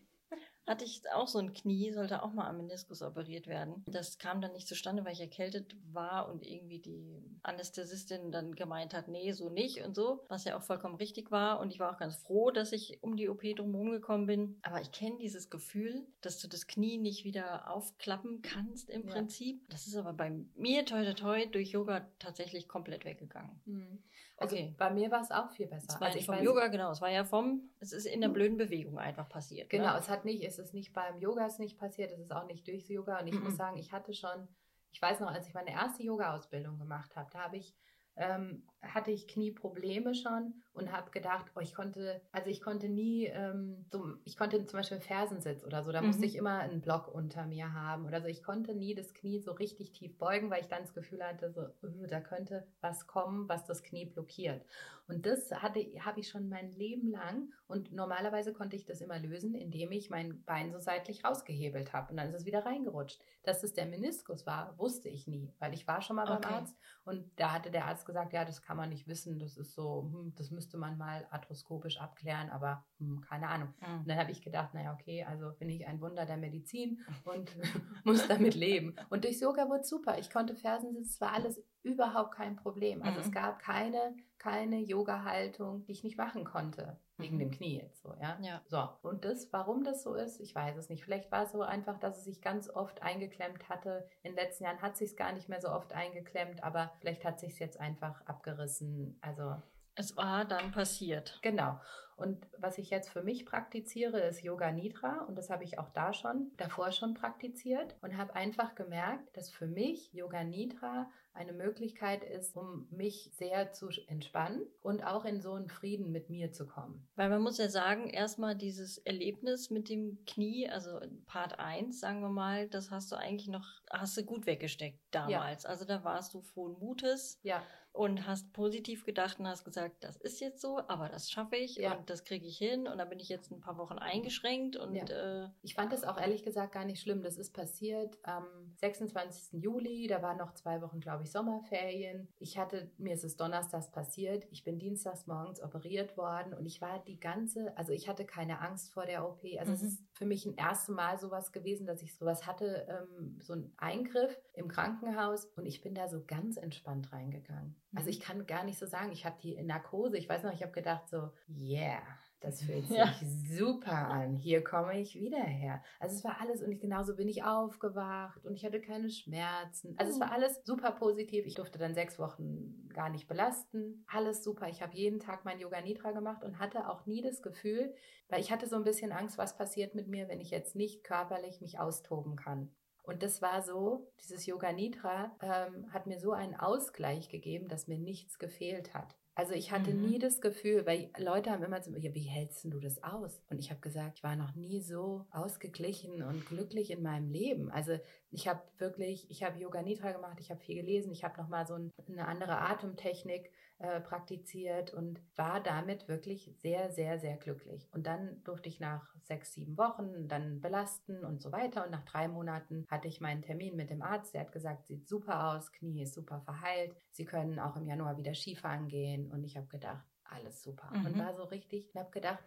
[0.69, 3.83] hatte ich auch so ein Knie, sollte auch mal am Meniskus operiert werden.
[3.87, 8.93] Das kam dann nicht zustande, weil ich erkältet war und irgendwie die Anästhesistin dann gemeint
[8.93, 11.59] hat, nee, so nicht und so, was ja auch vollkommen richtig war.
[11.59, 14.59] Und ich war auch ganz froh, dass ich um die OP drumherum gekommen bin.
[14.61, 19.13] Aber ich kenne dieses Gefühl, dass du das Knie nicht wieder aufklappen kannst im Ja.
[19.13, 19.67] Prinzip.
[19.69, 23.59] Das ist aber bei mir, toi, toi, toi, durch Yoga tatsächlich komplett weggegangen.
[23.65, 24.03] Mhm.
[24.39, 24.73] Also Okay.
[24.77, 25.87] bei mir war es auch viel besser.
[25.87, 26.91] Das war also vom weiß- Yoga, genau.
[26.91, 29.69] Es war ja vom, es ist in der blöden Bewegung einfach passiert.
[29.69, 29.99] Genau, Ne?
[29.99, 32.65] es hat nicht, es ist nicht beim Yoga ist nicht passiert, es ist auch nicht
[32.67, 33.19] durchs Yoga.
[33.19, 34.47] Und ich muss sagen, ich hatte schon,
[34.91, 37.75] ich weiß noch, als ich meine erste Yoga-Ausbildung gemacht habe, da habe ich,
[38.15, 43.25] ähm, hatte ich Knieprobleme schon und habe gedacht, oh, ich konnte, also ich konnte nie,
[43.25, 46.25] ähm, so, ich konnte zum Beispiel Fersensitz oder so, da musste Mhm.
[46.25, 48.27] ich immer einen Block unter mir haben oder so.
[48.27, 51.51] Ich konnte nie das Knie so richtig tief beugen, weil ich dann das Gefühl hatte,
[51.51, 54.63] so, uh, da könnte was kommen, was das Knie blockiert.
[55.07, 57.51] Und das hatte, habe ich schon mein Leben lang.
[57.67, 62.11] Und normalerweise konnte ich das immer lösen, indem ich mein Bein so seitlich rausgehebelt habe.
[62.11, 63.19] Und dann ist es wieder reingerutscht.
[63.43, 66.45] Dass es der Meniskus war, wusste ich nie, weil ich war schon mal beim Okay.
[66.45, 66.77] Arzt.
[67.05, 69.39] Und da hatte der Arzt gesagt, ja, das kann man nicht wissen.
[69.39, 73.73] Das ist so, hm, das müsste man mal arthroskopisch abklären, aber hm, keine Ahnung.
[73.79, 73.99] Mhm.
[73.99, 77.51] Und dann habe ich gedacht, naja, okay, also bin ich ein Wunder der Medizin und
[78.03, 78.95] muss damit leben.
[79.09, 80.17] Und durchs Yoga wurde es super.
[80.19, 83.01] Ich konnte Fersensitz, es war alles überhaupt kein Problem.
[83.01, 83.25] Also Mhm.
[83.25, 86.97] es gab keine, keine Yoga-Haltung, die ich nicht machen konnte.
[87.19, 87.39] Wegen Mhm.
[87.39, 88.37] dem Knie jetzt so, ja.
[88.41, 88.61] Ja.
[88.67, 91.03] So, und das, warum das so ist, ich weiß es nicht.
[91.03, 94.07] Vielleicht war es so einfach, dass es sich ganz oft eingeklemmt hatte.
[94.23, 97.25] In den letzten Jahren hat es sich gar nicht mehr so oft eingeklemmt, aber vielleicht
[97.25, 99.17] hat sich jetzt einfach abgerissen.
[99.21, 99.55] Also
[99.95, 101.39] Es war dann passiert.
[101.41, 101.79] Genau.
[102.19, 105.25] Und was ich jetzt für mich praktiziere, ist Yoga Nidra.
[105.27, 107.95] Und das habe ich auch da schon, davor schon praktiziert.
[108.01, 113.71] Und habe einfach gemerkt, dass für mich Yoga Nidra eine Möglichkeit ist, um mich sehr
[113.71, 117.07] zu entspannen und auch in so einen Frieden mit mir zu kommen.
[117.15, 122.21] Weil man muss ja sagen, erstmal dieses Erlebnis mit dem Knie, also Part 1, sagen
[122.21, 125.65] wir mal, das hast du eigentlich noch, hast du gut weggesteckt damals.
[125.65, 130.17] Also da warst du frohen Mutes Ja, und hast positiv gedacht und hast gesagt, das
[130.17, 131.93] ist jetzt so, aber das schaffe ich Ja.
[131.95, 134.95] und das kriege ich hin und da bin ich jetzt ein paar Wochen eingeschränkt und
[135.09, 137.21] äh, Ich fand das auch ehrlich gesagt gar nicht schlimm.
[137.21, 138.45] Das ist passiert am
[138.77, 139.61] 26.
[139.63, 140.07] Juli.
[140.07, 142.27] Da waren noch zwei Wochen, glaube ich, Sommerferien.
[142.39, 144.45] Ich hatte, mir ist es donnerstags passiert.
[144.51, 148.59] Ich bin dienstags morgens operiert worden und ich war die ganze, also ich hatte keine
[148.61, 149.43] Angst vor der OP.
[149.59, 149.87] Also es Mhm.
[149.87, 153.71] ist für mich ein erstes Mal sowas gewesen, dass ich sowas hatte, ähm, so ein
[153.77, 157.73] Eingriff im Krankenhaus und ich bin da so ganz entspannt reingegangen.
[157.95, 158.11] Also Mhm.
[158.11, 160.73] ich kann gar nicht so sagen, ich habe die Narkose, ich weiß noch, ich habe
[160.73, 162.01] gedacht so, yeah,
[162.41, 163.13] das fühlt sich Ja.
[163.57, 164.35] super an.
[164.35, 165.83] Hier komme ich wieder her.
[165.99, 169.95] Also es war alles und ich, genauso bin ich aufgewacht und ich hatte keine Schmerzen.
[169.97, 171.45] Also es war alles super positiv.
[171.45, 174.03] Ich durfte dann sechs Wochen gar nicht belasten.
[174.07, 174.67] Alles super.
[174.67, 177.93] Ich habe jeden Tag mein Yoga Nidra gemacht und hatte auch nie das Gefühl,
[178.29, 181.03] weil ich hatte so ein bisschen Angst, was passiert mit mir, wenn ich jetzt nicht
[181.03, 182.71] körperlich mich austoben kann.
[183.03, 187.87] Und das war so, dieses Yoga Nidra ähm, hat mir so einen Ausgleich gegeben, dass
[187.87, 189.15] mir nichts gefehlt hat.
[189.39, 190.01] Also ich hatte Mhm.
[190.01, 193.41] nie das Gefühl, weil Leute haben immer so, ja, wie hältst du das aus?
[193.49, 197.71] Und ich habe gesagt, ich war noch nie so ausgeglichen und glücklich in meinem Leben.
[197.71, 197.97] Also
[198.31, 201.65] ich habe wirklich, ich habe Yoga Nidra gemacht, ich habe viel gelesen, ich habe nochmal
[201.65, 207.87] so ein, eine andere Atemtechnik äh, praktiziert und war damit wirklich sehr, sehr, sehr glücklich.
[207.91, 211.85] Und dann durfte ich nach sechs, sieben Wochen dann belasten und so weiter.
[211.85, 214.33] Und nach drei Monaten hatte ich meinen Termin mit dem Arzt.
[214.33, 216.95] Der hat gesagt, sieht super aus, Knie ist super verheilt.
[217.11, 219.31] Sie können auch im Januar wieder Skifahren gehen.
[219.31, 220.91] Und ich habe gedacht, alles super.
[220.93, 221.05] Mhm.
[221.05, 222.43] Und war so richtig, ich habe gedacht,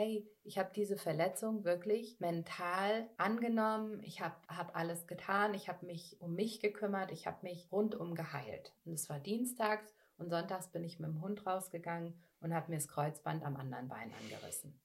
[0.00, 5.84] hey, ich habe diese Verletzung wirklich mental angenommen, ich habe hab alles getan, ich habe
[5.84, 8.72] mich um mich gekümmert, ich habe mich rundum geheilt.
[8.86, 12.78] Und es war dienstags und sonntags bin ich mit dem Hund rausgegangen und habe mir
[12.78, 14.80] das Kreuzband am anderen Bein angerissen.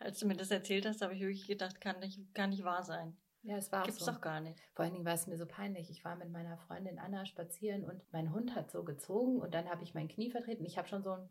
[0.00, 2.82] Als du mir das erzählt hast, habe ich wirklich gedacht, kann nicht, kann nicht wahr
[2.82, 3.16] sein.
[3.42, 4.10] Ja, es war Gibt's so.
[4.10, 4.58] doch gar nicht.
[4.74, 5.90] Vor allen Dingen war es mir so peinlich.
[5.90, 9.70] Ich war mit meiner Freundin Anna spazieren und mein Hund hat so gezogen und dann
[9.70, 10.64] habe ich mein Knie vertreten.
[10.64, 11.28] Ich habe schon so ein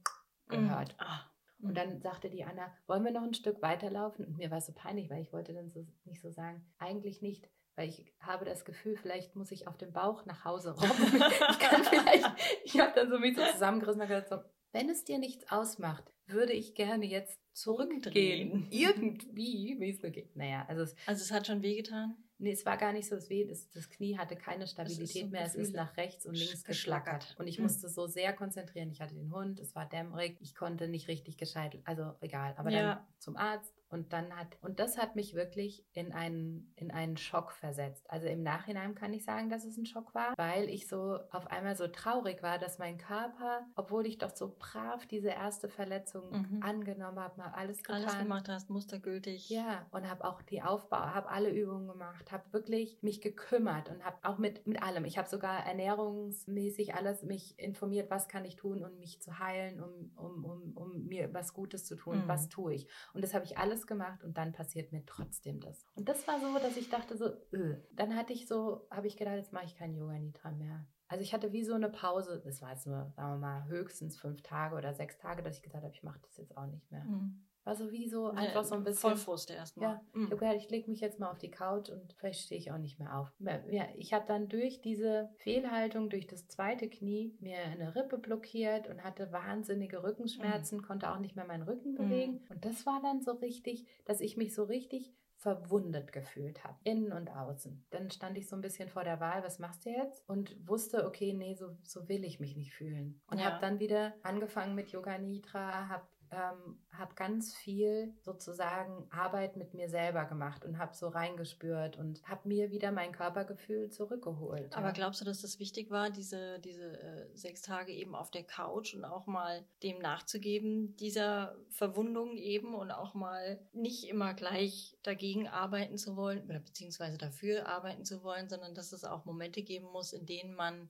[0.47, 0.93] gehört.
[0.93, 1.01] Mm.
[1.01, 1.34] Ah.
[1.61, 4.25] Und dann sagte die Anna, wollen wir noch ein Stück weiterlaufen?
[4.25, 7.21] Und mir war es so peinlich, weil ich wollte dann so nicht so sagen, eigentlich
[7.21, 11.15] nicht, weil ich habe das Gefühl, vielleicht muss ich auf dem Bauch nach Hause robben.
[11.51, 12.29] ich kann vielleicht,
[12.63, 14.39] ich habe dann so mich so zusammengerissen und gesagt, so,
[14.71, 18.67] wenn es dir nichts ausmacht, würde ich gerne jetzt zurückgehen.
[18.71, 20.35] Irgendwie, wie es nur geht.
[20.35, 22.17] Naja, also es, Also es hat schon wehgetan?
[22.37, 25.27] Nee, es war gar nicht so das weh, das, das Knie hatte keine Stabilität so
[25.29, 27.21] mehr, es ist nach rechts und links Geschlackert.
[27.21, 27.39] geschlackert.
[27.39, 27.63] Und ich Mhm.
[27.63, 28.89] musste so sehr konzentrieren.
[28.91, 32.53] Ich hatte den Hund, es war dämmerig, ich konnte nicht richtig gescheit, also egal.
[32.57, 32.95] Aber Ja.
[32.95, 37.15] dann zum Arzt und dann hat, und das hat mich wirklich in einen, in einen
[37.17, 38.05] Schock versetzt.
[38.09, 41.47] Also im Nachhinein kann ich sagen, dass es ein Schock war, weil ich so auf
[41.47, 46.25] einmal so traurig war, dass mein Körper, obwohl ich doch so brav diese erste Verletzung
[46.31, 46.61] Mhm.
[46.61, 48.03] angenommen habe, mal alles getan.
[48.03, 49.49] Alles gemacht hast, mustergültig.
[49.49, 54.03] Ja, und habe auch die Aufbau, habe alle Übungen gemacht, habe wirklich mich gekümmert und
[54.03, 55.05] habe auch mit, mit allem.
[55.05, 59.81] Ich habe sogar ernährungsmäßig alles mich informiert, was kann ich tun, um mich zu heilen,
[59.81, 62.27] um, um, um, um mir was Gutes zu tun, Mhm.
[62.27, 62.87] was tue ich.
[63.13, 65.85] Und das habe ich alles gemacht und dann passiert mir trotzdem das.
[65.95, 67.77] Und das war so, dass ich dachte so, öh.
[67.93, 70.85] dann hatte ich so, habe ich gedacht, jetzt mache ich kein Yoga Nidra mehr.
[71.07, 74.17] Also ich hatte wie so eine Pause, das war jetzt nur, sagen wir mal, höchstens
[74.17, 76.91] fünf Tage oder sechs Tage, dass ich gesagt habe, ich mache das jetzt auch nicht
[76.91, 77.03] mehr.
[77.03, 77.45] Mhm.
[77.65, 79.09] War so wie so Ja, einfach so ein bisschen.
[79.09, 79.95] Vollfrust erstmal.
[79.95, 80.29] Ja, Mhm.
[80.29, 82.99] gedacht, ich lege mich jetzt mal auf die Couch und vielleicht stehe ich auch nicht
[82.99, 83.33] mehr auf.
[83.39, 88.87] Ja, ich habe dann durch diese Fehlhaltung, durch das zweite Knie, mir eine Rippe blockiert
[88.87, 91.95] und hatte wahnsinnige Rückenschmerzen, konnte auch nicht mehr meinen Rücken Mhm.
[91.95, 92.45] bewegen.
[92.49, 97.11] Und das war dann so richtig, dass ich mich so richtig verwundet gefühlt habe, innen
[97.11, 97.85] und außen.
[97.89, 100.27] Dann stand ich so ein bisschen vor der Wahl, was machst du jetzt?
[100.29, 103.21] Und wusste, okay, nee, so, so will ich mich nicht fühlen.
[103.29, 103.45] Und Ja.
[103.51, 109.73] habe dann wieder angefangen mit Yoga Nidra, habe ähm, habe ganz viel sozusagen Arbeit mit
[109.73, 114.75] mir selber gemacht und habe so reingespürt und habe mir wieder mein Körpergefühl zurückgeholt.
[114.75, 114.93] Aber ja.
[114.93, 118.93] glaubst du, dass das wichtig war, diese, diese äh, sechs Tage eben auf der Couch
[118.93, 125.47] und auch mal dem nachzugeben, dieser Verwundung eben und auch mal nicht immer gleich dagegen
[125.47, 129.87] arbeiten zu wollen oder beziehungsweise dafür arbeiten zu wollen, sondern dass es auch Momente geben
[129.91, 130.89] muss, in denen man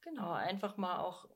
[0.00, 1.26] genau einfach mal auch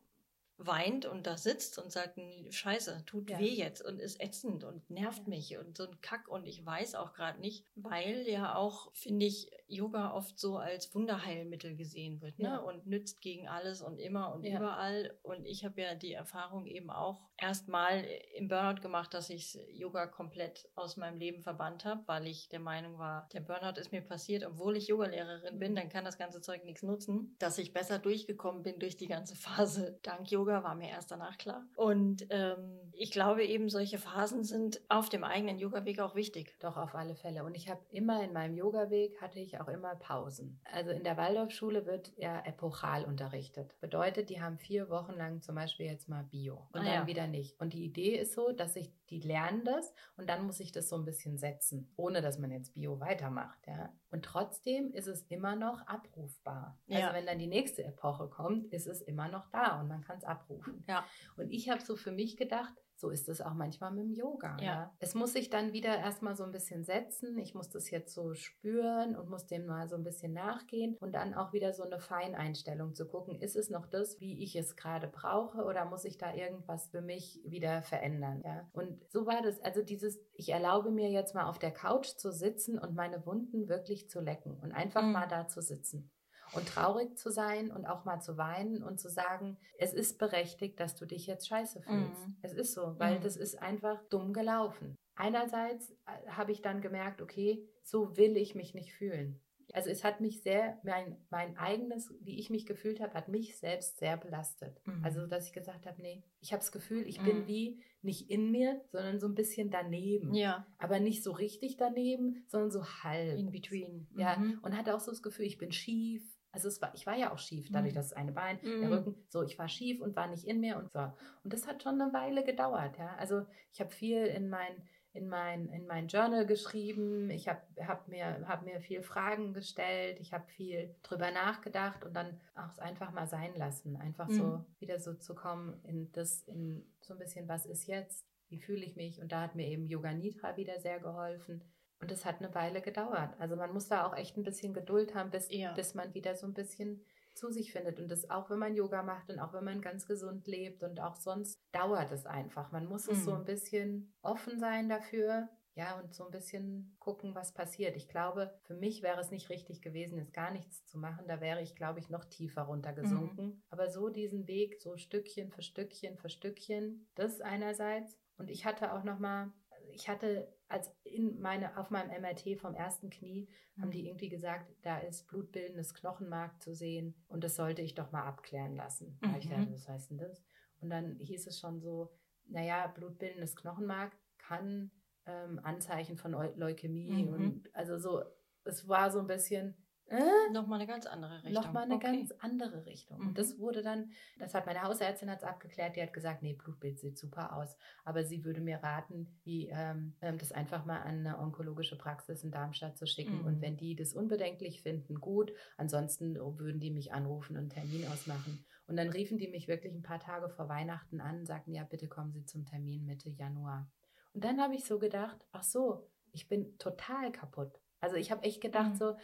[0.58, 3.38] weint und da sitzt und sagt, "Nee, scheiße, tut Ja.
[3.38, 5.28] weh jetzt und ist ätzend und nervt Ja.
[5.28, 9.26] mich und so ein Kack und ich weiß auch gerade nicht, weil ja auch, finde
[9.26, 12.48] ich, Yoga oft so als Wunderheilmittel gesehen wird ne?
[12.48, 12.56] Ja.
[12.58, 14.58] und nützt gegen alles und immer und Ja.
[14.58, 18.04] überall und ich habe ja die Erfahrung eben auch erstmal
[18.34, 22.60] im Burnout gemacht, dass ich Yoga komplett aus meinem Leben verbannt habe, weil ich der
[22.60, 25.76] Meinung war, der Burnout ist mir passiert, obwohl ich Yogalehrerin bin, Mhm.
[25.76, 29.36] dann kann das ganze Zeug nichts nutzen, dass ich besser durchgekommen bin durch die ganze
[29.36, 31.66] Phase dank Yoga war mir erst danach klar.
[31.76, 36.56] Und ähm, ich glaube eben, solche Phasen sind auf dem eigenen Yoga-Weg auch wichtig.
[36.60, 37.44] Doch, auf alle Fälle.
[37.44, 40.60] Und ich habe immer in meinem Yoga-Weg hatte ich auch immer Pausen.
[40.72, 43.78] Also in der Waldorfschule wird ja epochal unterrichtet.
[43.80, 47.06] Bedeutet, die haben vier Wochen lang zum Beispiel jetzt mal Bio und Ah, dann ja.
[47.06, 47.58] wieder nicht.
[47.60, 50.88] Und die Idee ist so, dass ich, die lernen das und dann muss ich das
[50.88, 53.66] so ein bisschen setzen, ohne dass man jetzt Bio weitermacht.
[53.66, 53.92] Ja?
[54.10, 56.78] Und trotzdem ist es immer noch abrufbar.
[56.86, 57.00] Ja.
[57.00, 60.18] Also wenn dann die nächste Epoche kommt, ist es immer noch da und man kann
[60.18, 60.84] es abrufen.
[60.88, 61.04] Ja.
[61.36, 64.56] Und ich habe so für mich gedacht, so ist es auch manchmal mit dem Yoga.
[64.58, 64.64] Ja.
[64.64, 64.92] Ja.
[64.98, 67.38] Es muss sich dann wieder erstmal so ein bisschen setzen.
[67.38, 71.12] Ich muss das jetzt so spüren und muss dem mal so ein bisschen nachgehen und
[71.12, 74.74] dann auch wieder so eine Feineinstellung zu gucken, ist es noch das, wie ich es
[74.76, 78.42] gerade brauche oder muss ich da irgendwas für mich wieder verändern?
[78.44, 78.68] Ja.
[78.72, 82.32] Und so war das, also dieses, ich erlaube mir jetzt mal auf der Couch zu
[82.32, 85.12] sitzen und meine Wunden wirklich zu lecken und einfach Mhm.
[85.12, 86.10] mal da zu sitzen
[86.52, 90.78] und traurig zu sein und auch mal zu weinen und zu sagen, es ist berechtigt,
[90.80, 92.26] dass du dich jetzt scheiße fühlst.
[92.26, 92.36] Mhm.
[92.42, 93.22] Es ist so, weil Mhm.
[93.22, 94.94] das ist einfach dumm gelaufen.
[95.16, 99.40] Einerseits äh, habe ich dann gemerkt, okay, so will ich mich nicht fühlen.
[99.74, 103.58] Also es hat mich sehr, mein, mein eigenes, wie ich mich gefühlt habe, hat mich
[103.58, 104.80] selbst sehr belastet.
[104.86, 105.04] Mhm.
[105.04, 107.24] Also dass ich gesagt habe, nee, ich habe das Gefühl, ich Mhm.
[107.24, 110.32] bin wie nicht in mir, sondern so ein bisschen daneben.
[110.32, 113.38] Ja, Aber nicht so richtig daneben, sondern so halb.
[113.38, 114.08] in between.
[114.16, 114.58] Ja, Mhm.
[114.62, 116.22] und hatte auch so das Gefühl, ich bin schief.
[116.52, 117.96] Also war, ich war ja auch schief, dadurch, Mhm.
[117.96, 118.80] dass das eine Bein, Mhm.
[118.80, 121.00] der Rücken, so ich war schief und war nicht in mir und so.
[121.44, 123.14] Und das hat schon eine Weile gedauert, ja.
[123.16, 128.06] Also ich habe viel in mein in mein, in mein Journal geschrieben, ich habe hab
[128.08, 132.78] mir, hab mir viel Fragen gestellt, ich habe viel drüber nachgedacht und dann auch es
[132.78, 134.66] einfach mal sein lassen, einfach so Mhm.
[134.78, 138.84] wieder so zu kommen in das, in so ein bisschen, was ist jetzt, wie fühle
[138.84, 139.20] ich mich.
[139.20, 141.62] Und da hat mir eben Yoga Nidra wieder sehr geholfen.
[142.00, 143.34] Und es hat eine Weile gedauert.
[143.38, 145.72] Also man muss da auch echt ein bisschen Geduld haben, bis, ja.
[145.72, 147.98] bis man wieder so ein bisschen zu sich findet.
[147.98, 151.00] Und das auch, wenn man Yoga macht und auch wenn man ganz gesund lebt und
[151.00, 152.70] auch sonst dauert es einfach.
[152.72, 153.38] Man muss es so mhm.
[153.38, 155.48] ein bisschen offen sein dafür.
[155.74, 157.94] Ja, und so ein bisschen gucken, was passiert.
[157.94, 161.28] Ich glaube, für mich wäre es nicht richtig gewesen, jetzt gar nichts zu machen.
[161.28, 163.46] Da wäre ich, glaube ich, noch tiefer runtergesunken.
[163.46, 163.62] Mhm.
[163.70, 168.18] Aber so diesen Weg, so Stückchen für Stückchen für Stückchen, das einerseits.
[168.38, 169.52] Und ich hatte auch noch mal
[169.92, 173.82] ich hatte als in meine, auf meinem MRT vom ersten Knie mhm.
[173.82, 178.12] haben die irgendwie gesagt, da ist blutbildendes Knochenmark zu sehen und das sollte ich doch
[178.12, 179.18] mal abklären lassen.
[179.22, 179.34] Mhm.
[179.38, 180.44] Ich dachte, was heißt denn das?
[180.80, 182.12] Und dann hieß es schon so,
[182.46, 184.90] naja, blutbildendes Knochenmark kann
[185.26, 187.32] ähm, Anzeichen von Leukämie mhm.
[187.32, 188.22] und also so,
[188.64, 189.74] es war so ein bisschen,
[190.10, 190.52] äh?
[190.52, 191.52] Nochmal eine ganz andere Richtung.
[191.52, 192.06] Nochmal eine okay.
[192.06, 193.18] ganz andere Richtung.
[193.20, 193.28] Mhm.
[193.28, 196.98] Und das wurde dann, das hat meine Hausärztin hat's abgeklärt, die hat gesagt, nee, Blutbild
[196.98, 197.76] sieht super aus.
[198.04, 202.42] Aber sie würde mir raten, die, ähm, ähm das einfach mal an eine onkologische Praxis
[202.42, 203.40] in Darmstadt zu schicken.
[203.40, 203.46] Mhm.
[203.46, 205.52] Und wenn die das unbedenklich finden, gut.
[205.76, 208.64] Ansonsten würden die mich anrufen und einen Termin ausmachen.
[208.86, 211.84] Und dann riefen die mich wirklich ein paar Tage vor Weihnachten an und sagten, ja,
[211.84, 213.90] bitte kommen Sie zum Termin Mitte Januar.
[214.32, 217.78] Und dann habe ich so gedacht, ach so, ich bin total kaputt.
[218.00, 218.96] Also ich habe echt gedacht, mhm.
[218.96, 219.16] so,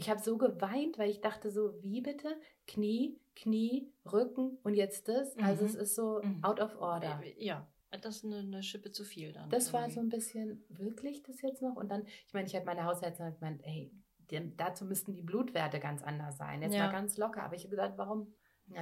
[0.00, 2.34] ich habe so geweint, weil ich dachte so, wie bitte?
[2.66, 5.36] Knie, Knie, Rücken und jetzt das.
[5.36, 5.44] Mhm.
[5.44, 6.42] Also es ist so mhm.
[6.42, 7.20] out of order.
[7.22, 9.50] Äh, ja, das ist eine, eine Schippe zu viel dann.
[9.50, 9.82] Das irgendwie.
[9.82, 11.76] war so ein bisschen, wirklich das jetzt noch?
[11.76, 13.92] Und dann, ich meine, ich habe meine Hausärztin gemeint, ey,
[14.30, 16.62] die, dazu müssten die Blutwerte ganz anders sein.
[16.62, 16.86] Jetzt ja.
[16.86, 17.42] mal ganz locker.
[17.42, 18.32] Aber ich habe gesagt, warum?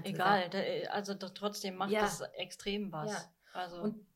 [0.04, 0.58] Egal, da,
[0.90, 2.02] also trotzdem macht ja.
[2.02, 3.10] das extrem was.
[3.10, 3.32] Ja.
[3.54, 3.82] Also.
[3.82, 4.06] Und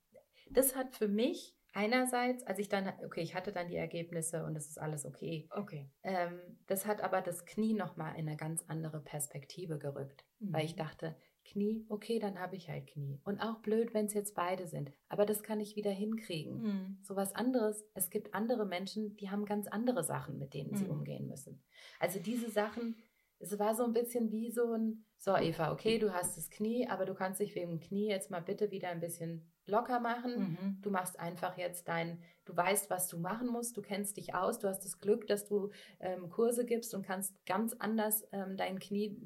[0.50, 4.56] das hat für mich Einerseits, als ich dann, okay, ich hatte dann die Ergebnisse und
[4.56, 5.48] es ist alles okay.
[5.50, 5.90] Okay.
[6.02, 10.52] Ähm, das hat aber das Knie nochmal in eine ganz andere Perspektive gerückt, mhm.
[10.52, 10.80] weil ich mhm.
[10.80, 13.20] dachte, Knie, okay, dann habe ich halt Knie.
[13.24, 14.92] Und auch blöd, wenn es jetzt beide sind.
[15.08, 16.62] Aber das kann ich wieder hinkriegen.
[16.62, 16.98] Mhm.
[17.02, 20.76] So was anderes, es gibt andere Menschen, die haben ganz andere Sachen, mit denen mhm.
[20.76, 21.62] sie umgehen müssen.
[21.98, 22.96] Also diese Sachen,
[23.38, 26.86] es war so ein bisschen wie so ein, so Eva, okay, du hast das Knie,
[26.88, 30.38] aber du kannst dich wegen dem Knie jetzt mal bitte wieder ein bisschen locker machen.
[30.38, 30.78] Mhm.
[30.82, 34.58] Du machst einfach jetzt dein, du weißt, was du machen musst, du kennst dich aus,
[34.58, 35.70] du hast das Glück, dass du
[36.00, 39.16] ähm, Kurse gibst und kannst ganz anders ähm, dein Knie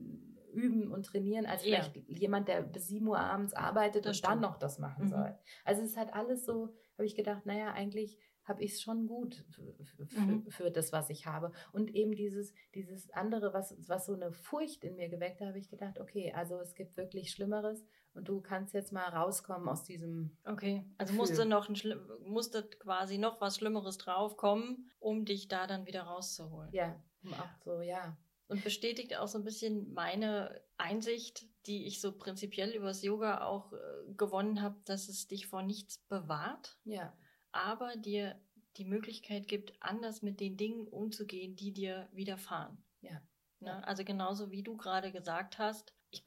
[0.52, 1.82] üben und trainieren, als ja.
[1.82, 4.32] vielleicht jemand, der bis 7 Uhr abends arbeitet das und stimmt.
[4.32, 5.10] dann noch das machen mhm.
[5.10, 5.38] soll.
[5.64, 9.44] Also es hat alles so, habe ich gedacht, naja, eigentlich habe ich es schon gut
[9.50, 9.74] für,
[10.20, 10.46] mhm.
[10.48, 11.52] für, das, was ich habe.
[11.72, 15.58] Und eben dieses, dieses andere, was, was so eine Furcht in mir geweckt hat, habe
[15.58, 17.84] ich gedacht, okay, also es gibt wirklich Schlimmeres
[18.16, 20.36] und du kannst jetzt mal rauskommen aus diesem.
[20.44, 21.18] Okay, also Gefühl.
[21.18, 26.72] musste noch ein musste quasi noch was Schlimmeres draufkommen, um dich da dann wieder rauszuholen.
[26.72, 28.16] Ja, um auch so, ja.
[28.48, 33.72] Und bestätigt auch so ein bisschen meine Einsicht, die ich so prinzipiell übers Yoga auch
[33.72, 33.76] äh,
[34.16, 36.78] gewonnen habe, dass es dich vor nichts bewahrt.
[36.84, 37.12] Ja
[37.56, 38.38] aber dir
[38.76, 42.84] die Möglichkeit gibt, anders mit den Dingen umzugehen, die dir widerfahren.
[43.00, 43.22] Ja.
[43.60, 43.86] Ne?
[43.86, 46.24] Also genauso wie du gerade gesagt hast, ich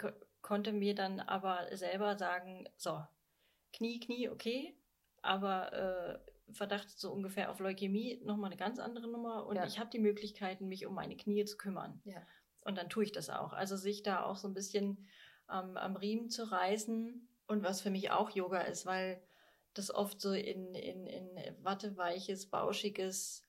[0.50, 3.00] konnte mir dann aber selber sagen, so,
[3.72, 4.76] Knie, Knie, okay,
[5.22, 9.68] aber äh, Verdacht so ungefähr auf Leukämie, nochmal eine ganz andere Nummer und ja.
[9.68, 12.02] ich habe die Möglichkeiten, mich um meine Knie zu kümmern.
[12.04, 12.26] Ja.
[12.62, 13.54] Und dann tue ich das auch.
[13.54, 15.06] Also sich da auch so ein bisschen
[15.52, 19.22] ähm, am Riemen zu reißen und was für mich auch Yoga ist, weil
[19.76, 23.44] das oft so in, in, in watteweiches, bauschiges,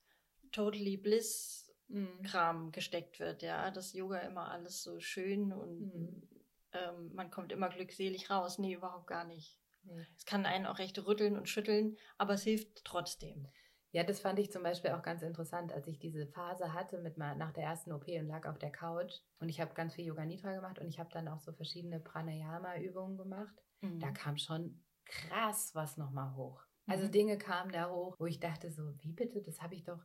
[0.51, 2.21] totally bliss mhm.
[2.21, 6.27] Kram gesteckt wird, ja, dass Yoga immer alles so schön und mhm.
[6.73, 8.57] Ähm, man kommt immer glückselig raus.
[8.57, 9.57] Nee, überhaupt gar nicht.
[9.83, 10.05] Nee.
[10.15, 13.47] Es kann einen auch recht rütteln und schütteln, aber es hilft trotzdem.
[13.93, 17.17] Ja, das fand ich zum Beispiel auch ganz interessant, als ich diese Phase hatte mit
[17.17, 20.05] mal nach der ersten OP und lag auf der Couch und ich habe ganz viel
[20.05, 23.53] Yoga Nidra gemacht und ich habe dann auch so verschiedene Pranayama-Übungen gemacht.
[23.81, 23.99] Mhm.
[23.99, 26.63] Da kam schon krass was nochmal hoch.
[26.87, 27.11] Also mhm.
[27.11, 30.01] Dinge kamen da hoch, wo ich dachte so, wie bitte, das habe ich doch,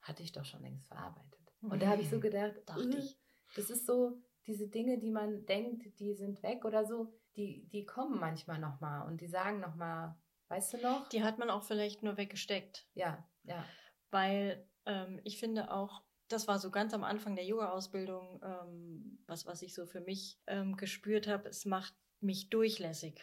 [0.00, 1.40] hatte ich doch schon längst verarbeitet.
[1.60, 3.18] Und da habe ich so gedacht, dachte äh, ich,
[3.56, 7.84] das ist so, diese Dinge, die man denkt, die sind weg oder so, die, die
[7.84, 10.16] kommen manchmal nochmal und die sagen nochmal,
[10.48, 11.08] weißt du noch?
[11.10, 12.88] Die hat man auch vielleicht nur weggesteckt.
[12.94, 13.64] Ja, ja.
[14.10, 19.46] Weil ähm, ich finde auch, das war so ganz am Anfang der Yoga-Ausbildung, ähm, was,
[19.46, 23.22] was ich so für mich ähm, gespürt habe, es macht mich durchlässig.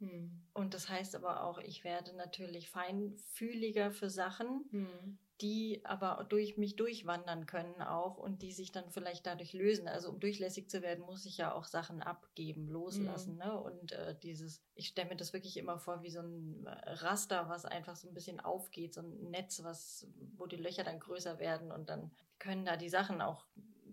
[0.00, 0.46] Hm.
[0.52, 5.18] Und das heißt aber auch, ich werde natürlich feinfühliger für Sachen, hm.
[5.40, 9.88] Die aber durch mich durchwandern können auch und die sich dann vielleicht dadurch lösen.
[9.88, 13.32] Also um durchlässig zu werden, muss ich ja auch Sachen abgeben, loslassen.
[13.32, 13.38] Hm.
[13.38, 13.60] Ne?
[13.60, 17.64] Und äh, dieses, ich stelle mir das wirklich immer vor wie so ein Raster, was
[17.64, 20.06] einfach so ein bisschen aufgeht, so ein Netz, was,
[20.36, 23.44] wo die Löcher dann größer werden und dann können da die Sachen auch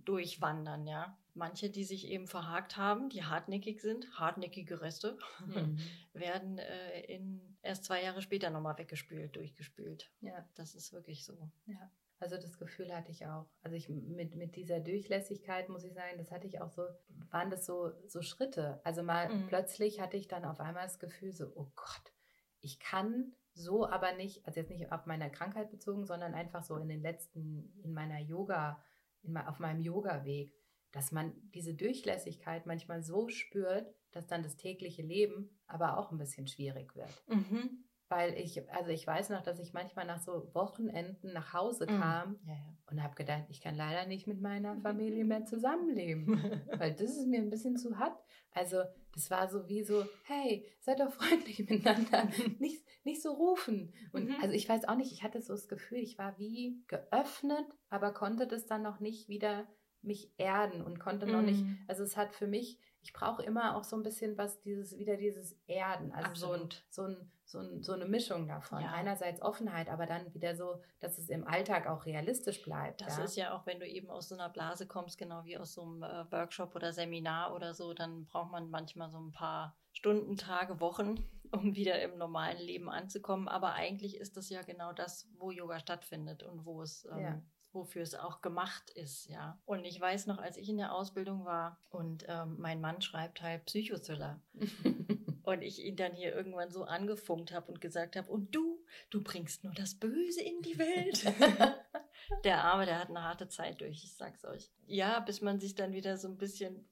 [0.05, 1.17] durchwandern, ja.
[1.33, 5.79] Manche, die sich eben verhakt haben, die hartnäckig sind, hartnäckige Reste, mhm.
[6.13, 10.11] werden äh, in, erst zwei Jahre später nochmal weggespült, durchgespült.
[10.19, 10.47] Ja.
[10.55, 11.51] Das ist wirklich so.
[11.65, 11.91] Ja.
[12.21, 13.49] Also das Gefühl hatte ich auch.
[13.63, 16.83] Also ich mit, mit dieser Durchlässigkeit muss ich sagen, das hatte ich auch so,
[17.31, 18.79] waren das so, so Schritte.
[18.83, 19.47] Also mal mhm.
[19.47, 22.13] plötzlich hatte ich dann auf einmal das Gefühl so, oh Gott,
[22.59, 26.77] ich kann so aber nicht, also jetzt nicht auf meine Krankheit bezogen, sondern einfach so
[26.77, 28.83] in den letzten, in meiner Yoga,
[29.23, 30.53] in, auf meinem Yoga-Weg,
[30.91, 36.17] dass man diese Durchlässigkeit manchmal so spürt, dass dann das tägliche Leben aber auch ein
[36.17, 37.23] bisschen schwierig wird.
[37.27, 41.85] Mhm weil ich, also ich weiß noch, dass ich manchmal nach so Wochenenden nach Hause
[41.85, 41.99] mhm.
[42.01, 42.39] kam mm.
[42.45, 42.77] ja, ja.
[42.91, 47.27] und habe gedacht, ich kann leider nicht mit meiner Familie mehr zusammenleben, weil das ist
[47.27, 48.21] mir ein bisschen zu hart.
[48.51, 48.83] Also
[49.13, 52.29] das war so wie so, hey, seid doch freundlich miteinander,
[52.59, 53.93] nicht, nicht so rufen.
[54.11, 54.35] Und mhm.
[54.41, 58.13] also ich weiß auch nicht, ich hatte so das Gefühl, ich war wie geöffnet, aber
[58.13, 59.69] konnte das dann noch nicht wieder
[60.03, 61.79] mich erden und konnte noch nicht, mhm.
[61.87, 65.17] also es hat für mich, ich brauche immer auch so ein bisschen was, dieses, wieder
[65.17, 66.83] dieses Erden, also Absolut.
[66.89, 68.81] so ein, so ein so, ein, so eine Mischung davon.
[68.81, 68.93] Ja.
[68.93, 73.01] Einerseits Offenheit, aber dann wieder so, dass es im Alltag auch realistisch bleibt.
[73.01, 73.23] Das ja?
[73.23, 75.83] ist ja auch, wenn du eben aus so einer Blase kommst, genau wie aus so
[75.83, 80.37] einem äh, Workshop oder Seminar oder so, dann braucht man manchmal so ein paar Stunden,
[80.37, 81.15] Tage, Wochen,
[81.51, 83.49] um wieder im normalen Leben anzukommen.
[83.49, 87.41] Aber eigentlich ist das ja genau das, wo Yoga stattfindet und wo es ähm, ja
[87.73, 89.59] wofür es auch gemacht ist, ja.
[89.65, 93.41] Und ich weiß noch, als ich in der Ausbildung war und ähm, mein Mann schreibt
[93.41, 94.41] halt Psychothriller
[95.43, 99.23] und ich ihn dann hier irgendwann so angefunkt habe und gesagt habe, und du, du
[99.23, 101.23] bringst nur das Böse in die Welt.
[102.43, 104.69] der Arme, der hat eine harte Zeit durch, ich sag's euch.
[104.85, 106.87] Ja, bis man sich dann wieder so ein bisschen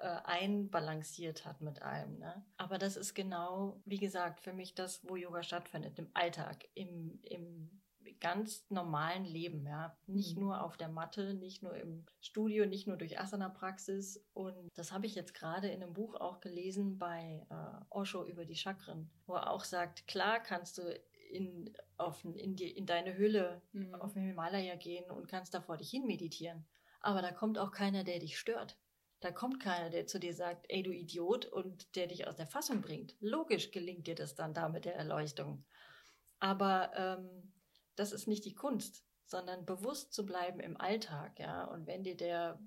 [0.00, 2.18] äh, einbalanciert hat mit allem.
[2.18, 2.44] Ne?
[2.56, 7.18] Aber das ist genau, wie gesagt, für mich das, wo Yoga stattfindet, im Alltag, im,
[7.22, 7.82] im
[8.20, 9.96] ganz normalen Leben, ja.
[10.06, 10.44] Nicht mhm.
[10.44, 14.24] nur auf der Matte, nicht nur im Studio, nicht nur durch Asana-Praxis.
[14.34, 18.44] Und das habe ich jetzt gerade in einem Buch auch gelesen bei äh, Osho über
[18.44, 20.82] die Chakren, wo er auch sagt, klar kannst du
[21.30, 23.94] in, auf, in, die, in deine Hülle mhm.
[23.94, 26.66] auf den Himalaya gehen und kannst da vor dich hin meditieren.
[27.00, 28.76] Aber da kommt auch keiner, der dich stört.
[29.20, 32.46] Da kommt keiner, der zu dir sagt, ey du Idiot und der dich aus der
[32.46, 33.14] Fassung bringt.
[33.20, 35.64] Logisch gelingt dir das dann da mit der Erleuchtung.
[36.38, 37.52] Aber ähm,
[38.00, 41.64] das ist nicht die Kunst, sondern bewusst zu bleiben im Alltag, ja.
[41.64, 42.58] Und wenn dir der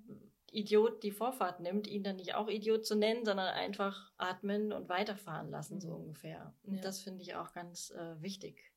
[0.52, 4.88] Idiot die Vorfahrt nimmt, ihn dann nicht auch Idiot zu nennen, sondern einfach atmen und
[4.88, 5.96] weiterfahren lassen, so mhm.
[5.96, 6.54] ungefähr.
[6.62, 6.82] Und ja.
[6.82, 8.72] das finde ich auch ganz äh, wichtig.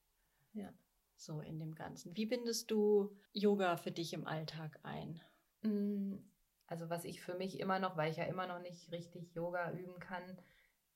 [0.54, 0.74] Ja.
[1.16, 2.18] So in dem Ganzen.
[2.18, 5.22] Wie bindest du Yoga für dich im Alltag ein?
[5.62, 6.16] Mm,
[6.66, 9.72] also was ich für mich immer noch, weil ich ja immer noch nicht richtig Yoga
[9.74, 10.42] üben kann,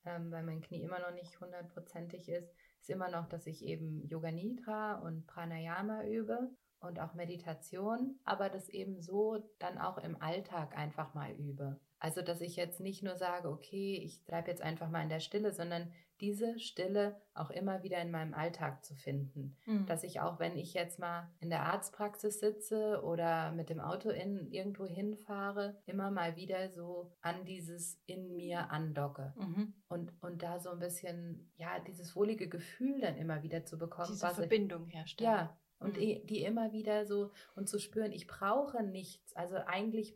[0.06, 2.52] ähm, weil mein Knie immer noch nicht hundertprozentig ist,
[2.82, 8.50] ist immer noch, dass ich eben Yoga Nidra und Pranayama übe und auch Meditation, aber
[8.50, 11.80] das eben so dann auch im Alltag einfach mal übe.
[12.00, 15.20] Also, dass ich jetzt nicht nur sage, okay, ich bleibe jetzt einfach mal in der
[15.20, 19.58] Stille, sondern diese Stille auch immer wieder in meinem Alltag zu finden.
[19.66, 19.88] Mhm.
[19.88, 24.10] Dass ich auch, wenn ich jetzt mal in der Arztpraxis sitze oder mit dem Auto
[24.10, 29.34] in, irgendwo hinfahre, immer mal wieder so an dieses in mir andocke.
[29.38, 29.74] Mhm.
[29.88, 34.10] Und, und da so ein bisschen, ja, dieses wohlige Gefühl dann immer wieder zu bekommen.
[34.12, 35.32] Diese Verbindung herstellen.
[35.32, 36.28] Ja, und mhm.
[36.28, 39.36] die immer wieder so und zu spüren, ich brauche nichts.
[39.36, 40.16] Also eigentlich,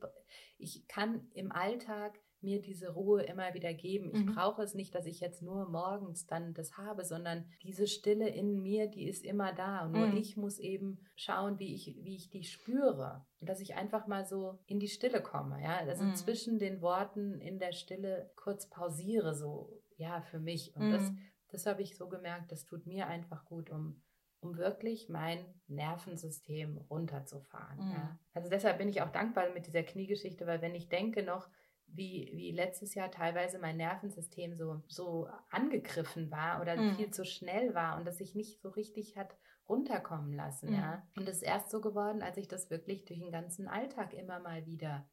[0.60, 4.12] ich kann im Alltag mir diese Ruhe immer wieder geben.
[4.14, 4.36] Ich mhm.
[4.36, 8.62] brauche es nicht, dass ich jetzt nur morgens dann das habe, sondern diese Stille in
[8.62, 9.86] mir, die ist immer da.
[9.86, 10.18] Und nur mhm.
[10.18, 13.26] ich muss eben schauen, wie ich, wie ich die spüre.
[13.41, 15.62] Und dass ich einfach mal so in die Stille komme.
[15.62, 16.16] Ja, also mhm.
[16.16, 20.76] zwischen den Worten in der Stille kurz pausiere, so, ja, für mich.
[20.76, 21.20] Und das, mhm.
[21.50, 24.02] das habe ich so gemerkt, das tut mir einfach gut, um
[24.46, 27.84] um wirklich mein Nervensystem runterzufahren.
[27.84, 27.91] Mhm.
[27.91, 28.20] Ja.
[28.34, 31.50] Also deshalb bin ich auch dankbar mit dieser Kniegeschichte, weil wenn ich denke noch,
[31.88, 36.95] wie, wie letztes Jahr teilweise mein Nervensystem so, so angegriffen war oder mhm.
[36.95, 39.36] viel zu schnell war und das sich nicht so richtig hat
[39.67, 40.69] runterkommen lassen.
[40.69, 40.75] Mhm.
[40.75, 41.07] Ja.
[41.15, 44.39] Und es ist erst so geworden, als ich das wirklich durch den ganzen Alltag immer
[44.39, 45.07] mal wieder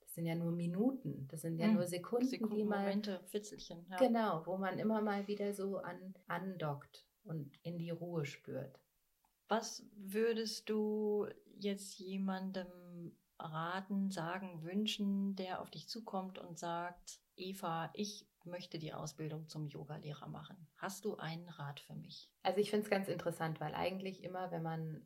[0.00, 1.74] das sind ja nur Minuten, das sind ja mhm.
[1.74, 2.80] nur Sekunden, Sekunden, die man.
[2.80, 3.84] Momente, Fitzelchen.
[3.90, 3.96] Ja.
[3.96, 8.80] Genau, wo man immer mal wieder so an, andockt und in die Ruhe spürt.
[9.48, 11.26] Was würdest du
[11.58, 12.66] jetzt jemandem
[13.38, 19.66] raten, sagen, wünschen, der auf dich zukommt und sagt, Eva, ich möchte die Ausbildung zum
[19.66, 20.56] Yogalehrer machen.
[20.76, 22.30] Hast du einen Rat für mich?
[22.42, 25.04] Also ich finde es ganz interessant, weil eigentlich immer, wenn man,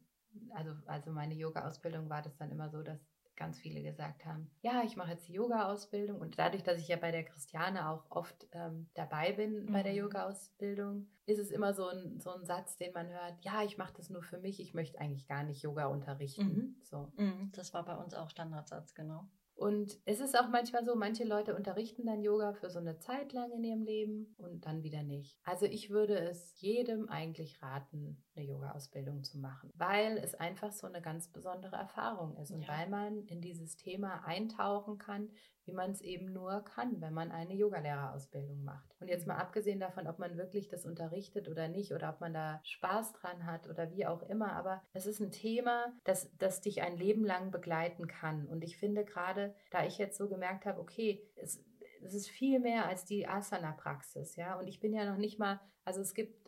[0.50, 3.00] also, also meine Yoga-Ausbildung war das dann immer so, dass
[3.40, 6.96] ganz viele gesagt haben, ja, ich mache jetzt die Yoga-Ausbildung und dadurch, dass ich ja
[6.96, 9.72] bei der Christiane auch oft ähm, dabei bin mhm.
[9.72, 9.98] bei der mhm.
[10.00, 13.94] Yoga-Ausbildung, ist es immer so ein, so ein Satz, den man hört, ja, ich mache
[13.96, 16.44] das nur für mich, ich möchte eigentlich gar nicht Yoga unterrichten.
[16.44, 16.76] Mhm.
[16.82, 17.12] So.
[17.16, 17.50] Mhm.
[17.54, 19.26] Das war bei uns auch Standardsatz, genau.
[19.60, 23.34] Und es ist auch manchmal so, manche Leute unterrichten dann Yoga für so eine Zeit
[23.34, 25.38] lang in ihrem Leben und dann wieder nicht.
[25.44, 30.86] Also ich würde es jedem eigentlich raten, eine Yoga-Ausbildung zu machen, weil es einfach so
[30.86, 32.68] eine ganz besondere Erfahrung ist und ja.
[32.68, 35.30] weil man in dieses Thema eintauchen kann,
[35.64, 38.96] wie man es eben nur kann, wenn man eine Yogalehrerausbildung macht.
[39.00, 39.40] Und jetzt mal mhm.
[39.40, 43.46] abgesehen davon, ob man wirklich das unterrichtet oder nicht oder ob man da Spaß dran
[43.46, 47.24] hat oder wie auch immer, aber es ist ein Thema, das, das dich ein Leben
[47.24, 48.46] lang begleiten kann.
[48.46, 51.64] Und ich finde gerade, da ich jetzt so gemerkt habe, okay, es,
[52.02, 54.58] es ist viel mehr als die Asana-Praxis, ja.
[54.58, 56.39] Und ich bin ja noch nicht mal, also es gibt,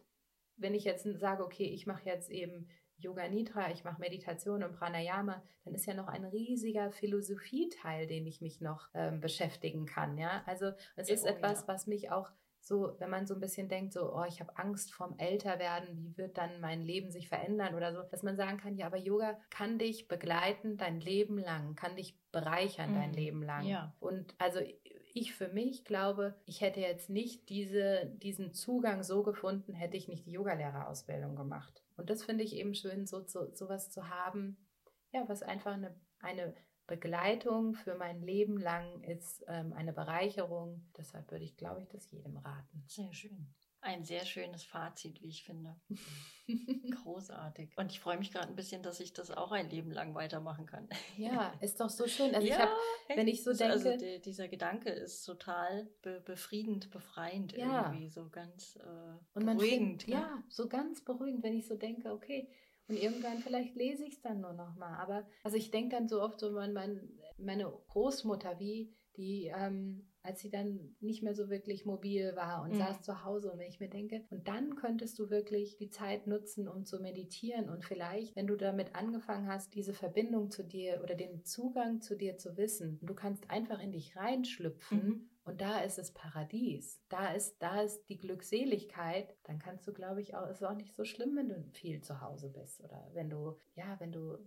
[0.63, 4.73] wenn ich jetzt sage, okay, ich mache jetzt eben Yoga Nidra, ich mache Meditation und
[4.73, 10.17] Pranayama, dann ist ja noch ein riesiger Philosophieteil, den ich mich noch ähm, beschäftigen kann.
[10.19, 11.69] Ja, also es ist oh, etwas, ja.
[11.69, 14.95] was mich auch so, wenn man so ein bisschen denkt, so, oh, ich habe Angst
[14.95, 18.77] vorm Älterwerden, wie wird dann mein Leben sich verändern oder so, dass man sagen kann,
[18.77, 22.95] ja, aber Yoga kann dich begleiten dein Leben lang, kann dich bereichern mhm.
[22.95, 23.67] dein Leben lang.
[23.67, 23.93] Ja.
[23.99, 24.61] Und also
[25.15, 30.09] ich für mich glaube, ich hätte jetzt nicht diese, diesen Zugang so gefunden, hätte ich
[30.09, 31.85] nicht die Yogalehrerausbildung gemacht.
[31.97, 34.57] Und das finde ich eben schön, so, so sowas zu haben,
[35.13, 36.55] ja, was einfach eine, eine
[36.87, 40.87] Begleitung für mein Leben lang ist, ähm, eine Bereicherung.
[40.97, 42.85] Deshalb würde ich, glaube ich, das jedem raten.
[42.87, 43.55] Sehr schön.
[43.85, 45.75] Ein sehr schönes Fazit, wie ich finde.
[47.03, 47.77] Großartig.
[47.77, 50.67] Und ich freue mich gerade ein bisschen, dass ich das auch ein Leben lang weitermachen
[50.67, 50.89] kann.
[51.17, 52.33] Ja, ist doch so schön.
[52.33, 52.73] Also ja, ich habe,
[53.17, 53.75] wenn ich so also denke.
[53.75, 57.87] Also die, dieser Gedanke ist total be befriedend, befreiend ja.
[57.87, 60.05] irgendwie, so ganz äh, beruhigend.
[60.05, 60.15] Find, ne?
[60.15, 62.49] Ja, so ganz beruhigend, wenn ich so denke, okay,
[62.87, 64.97] und irgendwann vielleicht lese ich es dann nur noch mal.
[64.99, 70.12] Aber also ich denke dann so oft so, mein, mein, meine Großmutter, wie die ähm,
[70.23, 72.79] als sie dann nicht mehr so wirklich mobil war und mhm.
[72.79, 73.51] saß zu Hause.
[73.51, 77.01] Und wenn ich mir denke, und dann könntest du wirklich die Zeit nutzen, um zu
[77.01, 77.69] meditieren.
[77.69, 82.17] Und vielleicht, wenn du damit angefangen hast, diese Verbindung zu dir oder den Zugang zu
[82.17, 85.07] dir zu wissen, du kannst einfach in dich reinschlüpfen.
[85.07, 85.29] Mhm.
[85.45, 87.01] Und da ist das Paradies.
[87.09, 89.35] Da ist, da ist die Glückseligkeit.
[89.43, 92.01] Dann kannst du, glaube ich, auch, es ist auch nicht so schlimm, wenn du viel
[92.01, 92.81] zu Hause bist.
[92.81, 94.39] Oder wenn du, ja, wenn du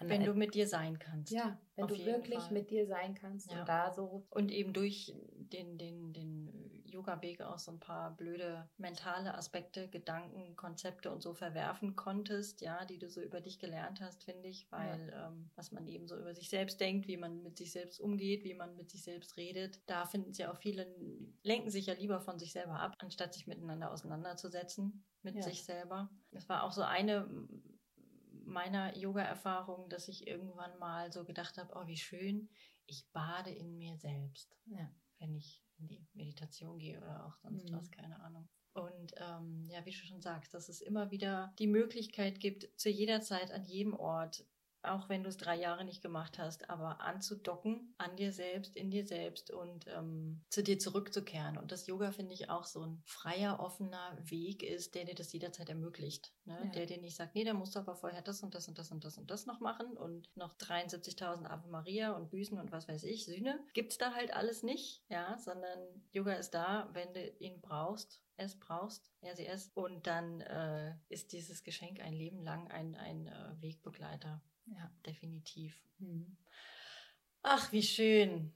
[0.00, 1.32] wenn du mit dir sein kannst.
[1.32, 2.52] Ja, wenn du wirklich Fall.
[2.52, 3.60] mit dir sein kannst ja.
[3.60, 4.26] und da so.
[4.30, 10.56] Und eben durch den, den, den Yoga-Weg auch so ein paar blöde mentale Aspekte, Gedanken,
[10.56, 14.66] Konzepte und so verwerfen konntest, ja, die du so über dich gelernt hast, finde ich,
[14.72, 15.28] weil ja.
[15.28, 18.44] ähm, was man eben so über sich selbst denkt, wie man mit sich selbst umgeht,
[18.44, 20.86] wie man mit sich selbst redet, da finden sie auch viele,
[21.42, 25.42] lenken sich ja lieber von sich selber ab, anstatt sich miteinander auseinanderzusetzen mit ja.
[25.42, 26.10] sich selber.
[26.30, 27.28] Es war auch so eine
[28.46, 32.48] meiner Yoga-Erfahrung, dass ich irgendwann mal so gedacht habe, oh, wie schön,
[32.86, 34.88] ich bade in mir selbst, ja.
[35.18, 37.76] wenn ich in die Meditation gehe oder auch sonst mhm.
[37.76, 38.48] was, keine Ahnung.
[38.72, 42.90] Und ähm, ja, wie du schon sagst, dass es immer wieder die Möglichkeit gibt, zu
[42.90, 44.44] jeder Zeit, an jedem Ort
[44.82, 48.90] auch wenn du es drei Jahre nicht gemacht hast, aber anzudocken an dir selbst, in
[48.90, 51.58] dir selbst und ähm, zu dir zurückzukehren.
[51.58, 55.32] Und das Yoga finde ich auch so ein freier, offener Weg ist, der dir das
[55.32, 56.32] jederzeit ermöglicht.
[56.44, 56.58] Ne?
[56.64, 56.70] Ja.
[56.70, 58.90] Der dir nicht sagt, nee, da musst du aber vorher das und das und das
[58.90, 62.88] und das und das noch machen und noch 73.000 Ave Maria und Büßen und was
[62.88, 63.58] weiß ich, Sühne.
[63.74, 65.78] Gibt's da halt alles nicht, ja, sondern
[66.12, 69.70] Yoga ist da, wenn du ihn brauchst es brauchst, er sie es.
[69.74, 74.42] Und dann äh, ist dieses Geschenk ein Leben lang ein, ein äh, Wegbegleiter.
[74.66, 75.80] Ja, definitiv.
[75.98, 76.36] Mhm.
[77.42, 78.52] Ach, wie schön.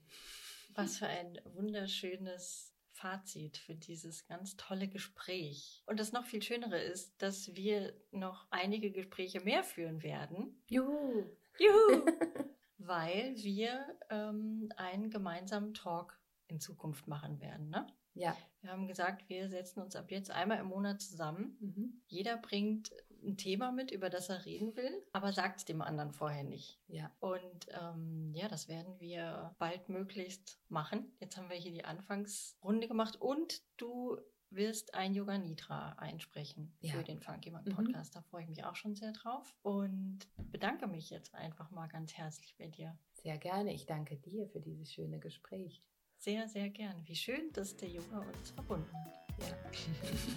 [0.73, 5.81] Was für ein wunderschönes Fazit für dieses ganz tolle Gespräch.
[5.85, 10.61] Und das noch viel Schönere ist, dass wir noch einige Gespräche mehr führen werden.
[10.67, 11.25] Juhu!
[11.57, 12.05] Juhu!
[12.77, 17.87] weil wir ähm, einen gemeinsamen Talk in Zukunft machen werden, ne?
[18.13, 18.35] Ja.
[18.61, 21.57] Wir haben gesagt, wir setzen uns ab jetzt einmal im Monat zusammen.
[21.59, 22.01] Mhm.
[22.07, 22.91] Jeder bringt
[23.23, 26.79] ein Thema mit, über das er reden will, aber sagt es dem anderen vorher nicht.
[26.87, 27.11] Ja.
[27.19, 31.11] Und ähm, ja, das werden wir bald möglichst machen.
[31.19, 34.17] Jetzt haben wir hier die Anfangsrunde gemacht und du
[34.51, 36.93] wirst ein Yoga Nidra einsprechen ja.
[36.93, 37.75] für den Funky Man mhm.
[37.75, 38.13] Podcast.
[38.13, 38.19] Mhm.
[38.19, 40.19] Da freue ich mich auch schon sehr drauf und
[40.51, 42.97] bedanke mich jetzt einfach mal ganz herzlich bei dir.
[43.13, 43.73] Sehr gerne.
[43.73, 45.81] Ich danke dir für dieses schöne Gespräch.
[46.17, 47.01] Sehr, sehr gerne.
[47.07, 49.11] Wie schön, dass der Yoga uns verbunden hat.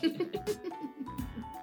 [0.03, 0.09] Ja.